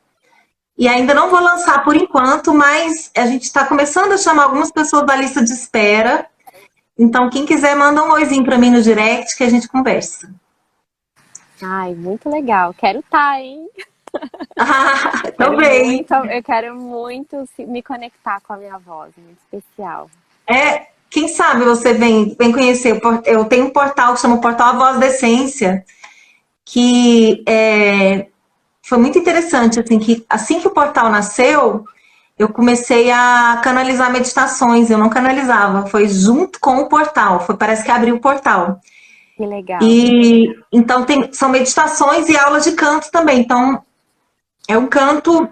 [0.77, 4.71] E ainda não vou lançar por enquanto, mas a gente está começando a chamar algumas
[4.71, 6.25] pessoas da lista de espera.
[6.97, 10.33] Então, quem quiser, manda um oizinho para mim no direct que a gente conversa.
[11.61, 12.73] Ai, muito legal.
[12.73, 13.67] Quero estar, tá, hein?
[14.57, 16.03] Ah, também.
[16.31, 20.09] eu quero muito me conectar com a minha voz, muito especial.
[20.47, 22.99] É, quem sabe você vem, vem conhecer.
[23.25, 25.85] Eu tenho um portal que chama Portal A Voz da Essência,
[26.65, 28.27] que é,
[28.81, 31.85] foi muito interessante, assim, que assim que o portal nasceu,
[32.37, 34.89] eu comecei a canalizar meditações.
[34.89, 37.39] Eu não canalizava, foi junto com o portal.
[37.39, 38.79] Foi parece que abriu o portal.
[39.35, 39.79] Que legal.
[39.81, 43.39] E então tem, são meditações e aulas de canto também.
[43.39, 43.81] Então
[44.67, 45.49] é um canto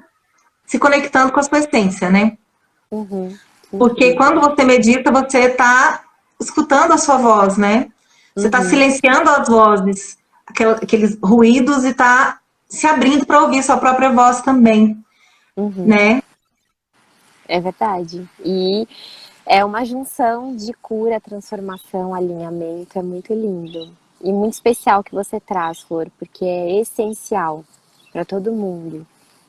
[0.66, 2.38] se conectando com a sua essência, né?
[2.92, 3.36] Uhum.
[3.72, 6.02] Porque quando você medita, você está
[6.40, 7.88] escutando a sua voz, né?
[8.36, 8.70] Você está uhum.
[8.70, 10.18] silenciando as vozes,
[10.48, 14.98] aqueles ruídos e está se abrindo para ouvir sua própria voz também,
[15.56, 15.86] uhum.
[15.86, 16.22] né?
[17.48, 18.28] É verdade.
[18.44, 18.88] E
[19.46, 22.98] é uma junção de cura, transformação, alinhamento.
[22.98, 23.92] É muito lindo.
[24.22, 27.64] E muito especial que você traz, Flor, porque é essencial
[28.12, 29.06] para todo mundo.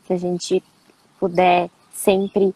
[0.06, 0.62] Se a gente
[1.18, 2.54] puder sempre,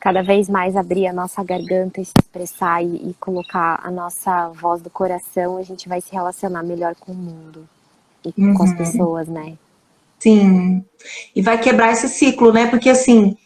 [0.00, 4.48] cada vez mais, abrir a nossa garganta e se expressar e, e colocar a nossa
[4.48, 7.68] voz do coração, a gente vai se relacionar melhor com o mundo
[8.24, 8.54] e uhum.
[8.54, 8.76] com as uhum.
[8.76, 9.56] pessoas, né?
[10.18, 10.84] Sim.
[11.34, 12.66] E vai quebrar esse ciclo, né?
[12.68, 13.36] Porque assim,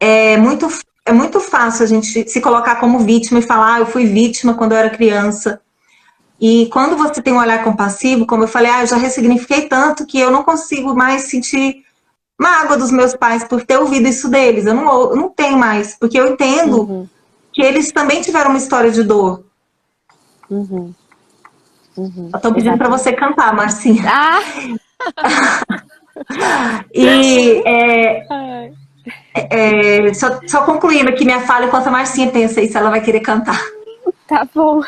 [0.00, 0.68] é muito,
[1.04, 4.54] é muito fácil a gente se colocar como vítima e falar, ah, eu fui vítima
[4.54, 5.60] quando eu era criança.
[6.40, 10.06] E quando você tem um olhar compassivo, como eu falei, ah, eu já ressignifiquei tanto
[10.06, 11.84] que eu não consigo mais sentir
[12.38, 14.66] mágoa dos meus pais por ter ouvido isso deles.
[14.66, 17.08] Eu não, eu não tenho mais, porque eu entendo uhum.
[17.52, 19.44] que eles também tiveram uma história de dor.
[20.50, 20.94] Uhum.
[21.96, 22.30] Uhum.
[22.32, 24.04] Eu tô pedindo para você cantar, Marcinha.
[24.06, 24.40] Ah!
[26.94, 28.70] e é,
[29.34, 33.00] é, só, só, concluindo aqui minha fala enquanto a Marcinha pensa aí se ela vai
[33.00, 33.60] querer cantar.
[34.26, 34.82] Tá bom.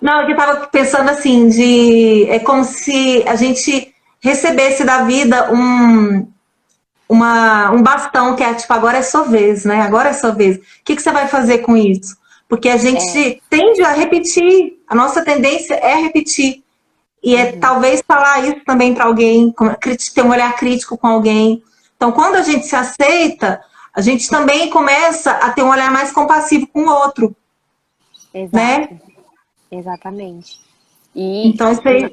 [0.00, 6.26] Não, eu tava pensando assim, de é como se a gente recebesse da vida um,
[7.08, 9.80] uma, um bastão que é tipo, agora é sua vez, né?
[9.82, 10.56] Agora é sua vez.
[10.56, 12.16] O que, que você vai fazer com isso?
[12.48, 13.38] Porque a gente é.
[13.48, 16.62] tende a repetir, a nossa tendência é repetir.
[17.22, 17.60] E é uhum.
[17.60, 19.52] talvez falar isso também para alguém,
[20.14, 21.62] ter um olhar crítico com alguém.
[21.98, 23.60] Então, quando a gente se aceita,
[23.92, 27.34] a gente também começa a ter um olhar mais compassivo com o outro.
[28.32, 28.56] Exato.
[28.56, 29.00] Né?
[29.68, 30.60] Exatamente.
[31.12, 32.08] E então, isso aí...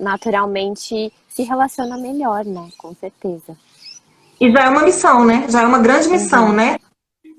[0.00, 2.68] naturalmente se relaciona melhor, né?
[2.76, 3.56] Com certeza.
[4.40, 5.46] E já é uma missão, né?
[5.48, 6.52] Já é uma grande missão, uhum.
[6.54, 6.78] né?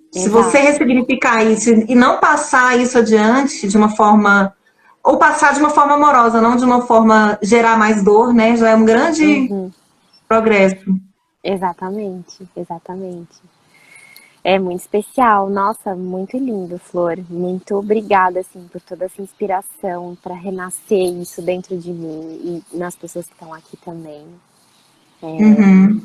[0.09, 4.55] Se você ressignificar isso e não passar isso adiante de uma forma
[5.03, 8.55] ou passar de uma forma amorosa, não de uma forma gerar mais dor, né?
[8.55, 9.69] Já é um grande uhum.
[10.29, 10.85] progresso.
[11.43, 13.41] Exatamente, exatamente.
[14.43, 17.17] É muito especial, nossa, muito lindo, Flor.
[17.29, 22.95] Muito obrigada, assim, por toda essa inspiração para renascer isso dentro de mim e nas
[22.95, 24.25] pessoas que estão aqui também.
[25.21, 25.25] É...
[25.25, 26.01] Uhum.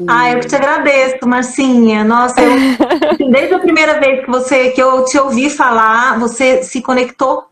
[0.00, 0.04] E...
[0.06, 2.04] Ah, eu te agradeço, Marcinha.
[2.04, 6.62] Nossa, eu, assim, desde a primeira vez que você que eu te ouvi falar, você
[6.62, 7.48] se conectou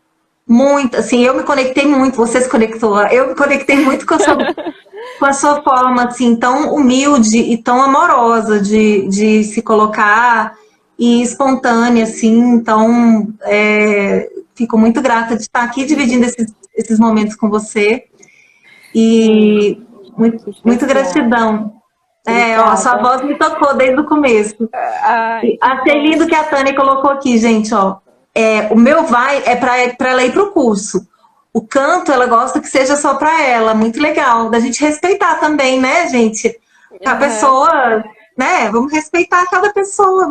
[0.47, 4.19] muito, assim, eu me conectei muito, você se conectou, eu me conectei muito com a
[4.19, 4.37] sua,
[5.19, 10.55] com a sua forma, assim, tão humilde e tão amorosa de, de se colocar
[10.97, 17.35] e espontânea, assim, então, é, fico muito grata de estar aqui dividindo esses, esses momentos
[17.35, 18.05] com você
[18.93, 19.81] e
[20.17, 21.73] muito, muito gratidão.
[22.25, 24.69] É, ó, sua voz me tocou desde o começo.
[24.73, 27.99] Ai, Achei lindo que a Tânia colocou aqui, gente, ó
[28.37, 31.01] é, o meu vai é para ela ir para o curso.
[31.53, 33.73] O canto, ela gosta que seja só para ela.
[33.73, 34.49] Muito legal.
[34.49, 36.59] Da gente respeitar também, né, gente?
[37.05, 37.19] A uhum.
[37.19, 38.03] pessoa,
[38.37, 38.69] né?
[38.69, 40.27] Vamos respeitar cada pessoa,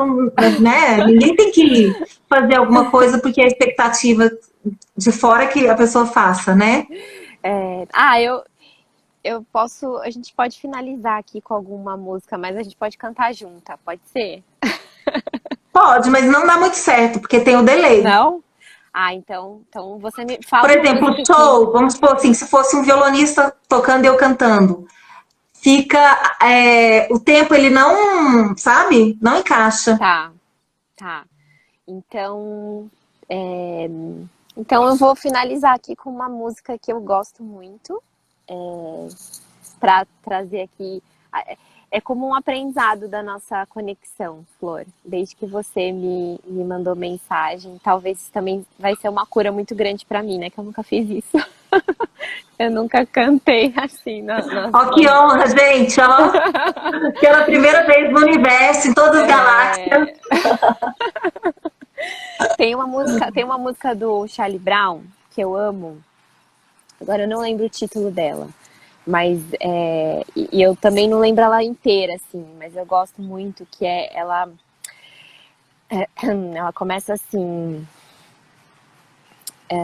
[0.61, 1.05] né?
[1.05, 1.93] Ninguém tem que
[2.29, 4.31] fazer alguma coisa porque a expectativa
[4.97, 6.87] de fora que a pessoa faça, né?
[7.43, 8.43] É, ah, eu,
[9.23, 9.99] eu posso.
[9.99, 14.01] A gente pode finalizar aqui com alguma música, mas a gente pode cantar junta, pode
[14.13, 14.43] ser?
[15.73, 18.01] Pode, mas não dá muito certo, porque tem o delay.
[18.01, 18.43] Não?
[18.99, 20.67] Ah, então, então você me fala.
[20.67, 24.87] Por exemplo, show, vamos supor assim, se fosse um violonista tocando e eu cantando,
[25.53, 29.99] fica é, o tempo ele não, sabe, não encaixa.
[29.99, 30.33] Tá,
[30.97, 31.25] tá.
[31.87, 32.91] Então,
[33.29, 33.87] é,
[34.57, 38.03] então eu vou finalizar aqui com uma música que eu gosto muito,
[38.49, 39.09] é,
[39.79, 41.03] para trazer aqui
[41.97, 44.85] é como um aprendizado da nossa conexão, Flor.
[45.03, 50.05] Desde que você me, me mandou mensagem, talvez também vai ser uma cura muito grande
[50.05, 50.51] para mim, né?
[50.51, 51.47] Que eu nunca fiz isso.
[52.59, 54.21] eu nunca cantei assim.
[54.21, 54.71] Na, na...
[54.75, 55.99] Ó, que honra, gente!
[55.99, 56.33] Ó.
[57.19, 59.27] Pela primeira vez no universo, em todas as é...
[59.27, 60.19] galáxias.
[62.59, 65.97] tem uma música, tem uma música do Charlie Brown que eu amo.
[67.01, 68.51] Agora eu não lembro o título dela.
[69.07, 73.87] Mas é, e eu também não lembro ela inteira, assim, mas eu gosto muito que
[73.87, 74.51] é ela.
[75.89, 76.09] É,
[76.57, 77.87] ela começa assim.
[79.69, 79.77] É,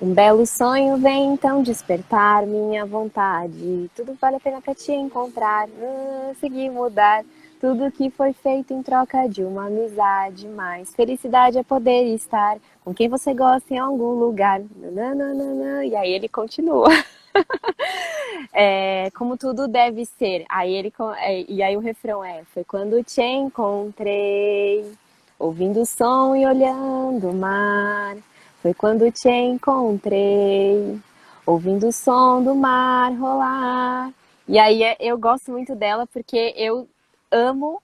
[0.00, 3.90] um belo sonho vem então despertar minha vontade.
[3.94, 7.22] Tudo vale a pena para te encontrar, uh, seguir mudar.
[7.60, 12.94] Tudo que foi feito em troca de uma amizade, mais felicidade é poder estar com
[12.94, 14.62] quem você gosta em algum lugar.
[14.76, 16.88] Nananana, e aí ele continua.
[18.54, 20.46] é, como tudo deve ser.
[20.48, 24.90] Aí ele é, e aí o refrão é: foi quando te encontrei,
[25.38, 28.16] ouvindo o som e olhando o mar.
[28.62, 30.98] Foi quando te encontrei,
[31.44, 34.10] ouvindo o som do mar rolar.
[34.48, 36.88] E aí é, eu gosto muito dela porque eu
[37.30, 37.80] amo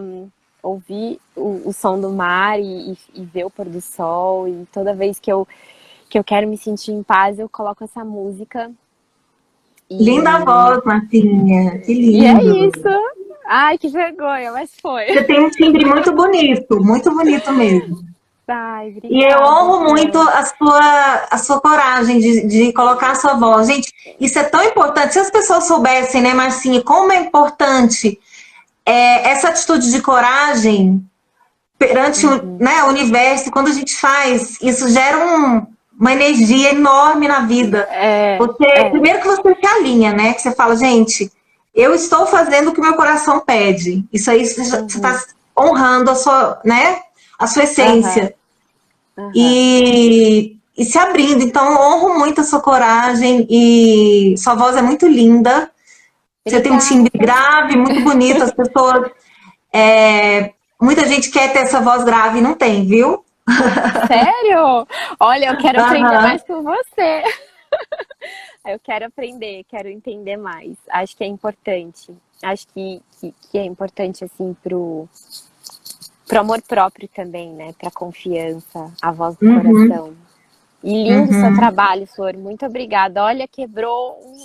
[0.00, 0.28] um,
[0.62, 4.48] ouvir o, o, som do mar e, e, e, ver o pôr do sol.
[4.48, 5.46] E toda vez que eu,
[6.08, 8.70] que eu quero me sentir em paz, eu coloco essa música.
[9.88, 10.02] E...
[10.02, 11.78] Linda voz, Martinha.
[11.80, 12.18] Que lindo.
[12.18, 13.18] E é isso.
[13.46, 15.06] Ai, que vergonha, mas foi.
[15.06, 18.06] Você tem um timbre muito bonito, muito bonito mesmo.
[18.46, 23.34] Ai, e eu honro muito a sua, a sua coragem de, de colocar a sua
[23.34, 23.66] voz.
[23.66, 25.12] Gente, isso é tão importante.
[25.12, 28.18] Se as pessoas soubessem, né, Marcinha, como é importante
[28.88, 31.04] é, essa atitude de coragem
[31.78, 32.56] perante uhum.
[32.56, 35.66] o, né, o universo, quando a gente faz, isso gera um,
[36.00, 37.86] uma energia enorme na vida.
[37.92, 38.90] É, você, é.
[38.90, 40.32] Primeiro que você se alinha, né?
[40.32, 41.30] Que você fala, gente,
[41.74, 44.04] eu estou fazendo o que meu coração pede.
[44.10, 44.86] Isso aí você uhum.
[44.86, 45.22] está
[45.56, 47.00] honrando a sua, né,
[47.38, 48.34] a sua essência.
[49.18, 49.30] Uhum.
[49.34, 51.42] E, e se abrindo.
[51.42, 55.70] Então, honro muito a sua coragem e sua voz é muito linda.
[56.46, 59.10] Você tem um timbre grave, muito bonito, as pessoas.
[59.72, 63.24] É, muita gente quer ter essa voz grave e não tem, viu?
[64.06, 64.86] Sério?
[65.18, 67.22] Olha, eu quero aprender mais com você.
[68.66, 70.76] Eu quero aprender, quero entender mais.
[70.90, 72.14] Acho que é importante.
[72.42, 75.08] Acho que, que, que é importante, assim, pro,
[76.26, 77.74] pro amor próprio também, né?
[77.78, 79.62] Pra confiança, a voz do uhum.
[79.62, 80.16] coração.
[80.84, 81.40] E lindo uhum.
[81.40, 82.36] seu trabalho, Flor.
[82.36, 83.24] Muito obrigada.
[83.24, 84.44] Olha, quebrou um.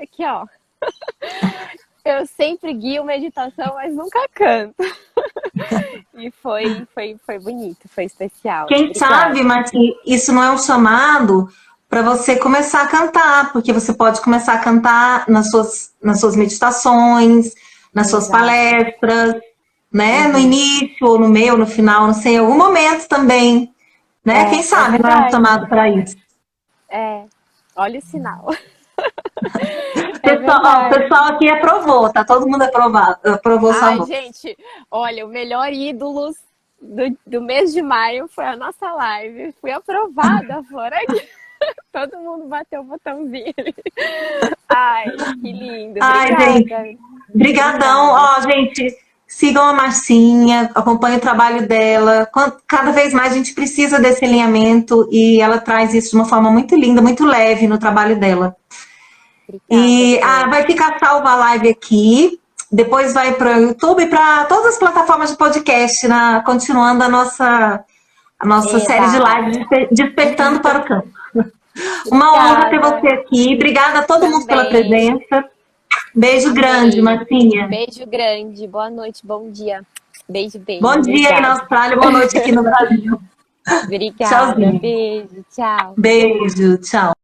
[0.00, 0.46] Aqui, ó.
[2.04, 4.74] Eu sempre guio meditação, mas nunca canto.
[6.16, 8.66] E foi, foi, foi bonito, foi especial.
[8.66, 9.14] Quem Obrigada.
[9.14, 11.48] sabe, Martim, isso não é um chamado
[11.88, 16.36] para você começar a cantar, porque você pode começar a cantar nas suas, nas suas
[16.36, 17.52] meditações,
[17.92, 18.24] nas Exato.
[18.24, 19.40] suas palestras,
[19.92, 20.26] né?
[20.26, 20.32] Uhum.
[20.32, 23.72] No início, ou no meio, ou no final, não sei, em algum momento também.
[24.24, 24.42] Né?
[24.42, 26.16] É, Quem sabe é não é um chamado para isso.
[26.88, 27.24] É,
[27.76, 28.48] olha o sinal.
[30.24, 32.24] pessoal, ó, o pessoal aqui aprovou, tá?
[32.24, 34.56] Todo mundo aprovado, aprovou Ai, gente,
[34.90, 36.36] olha, o melhor ídolos
[36.80, 39.54] do, do mês de maio foi a nossa live.
[39.60, 41.22] Fui aprovada, fora aqui.
[41.92, 43.54] Todo mundo bateu o botãozinho.
[44.68, 45.10] Ai,
[45.40, 45.98] que lindo.
[46.02, 46.98] Ai, gente.
[47.34, 48.10] Obrigadão.
[48.10, 48.94] Ó, gente,
[49.26, 52.28] sigam a Marcinha, acompanhem o trabalho dela.
[52.66, 56.50] Cada vez mais a gente precisa desse alinhamento e ela traz isso de uma forma
[56.50, 58.56] muito linda, muito leve no trabalho dela.
[59.48, 62.40] Obrigada, e ah, vai ficar salva a live aqui.
[62.72, 67.08] Depois vai para o YouTube e para todas as plataformas de podcast, na, continuando a
[67.08, 67.84] nossa,
[68.38, 71.08] a nossa série de lives Despertando para o Campo.
[72.10, 73.54] Uma honra ter você aqui.
[73.54, 74.34] Obrigada a todo Também.
[74.34, 75.44] mundo pela presença.
[76.14, 76.60] Beijo Amém.
[76.62, 77.68] grande, Marcinha.
[77.68, 78.66] Beijo grande.
[78.66, 79.82] Boa noite, bom dia.
[80.28, 80.82] Beijo, beijo.
[80.82, 81.34] Bom dia Obrigada.
[81.36, 83.20] aí na Austrália, boa noite aqui no Brasil.
[83.84, 84.30] Obrigada.
[84.54, 84.80] Tchauzinho.
[84.80, 85.94] Beijo, tchau.
[85.96, 87.23] Beijo, tchau.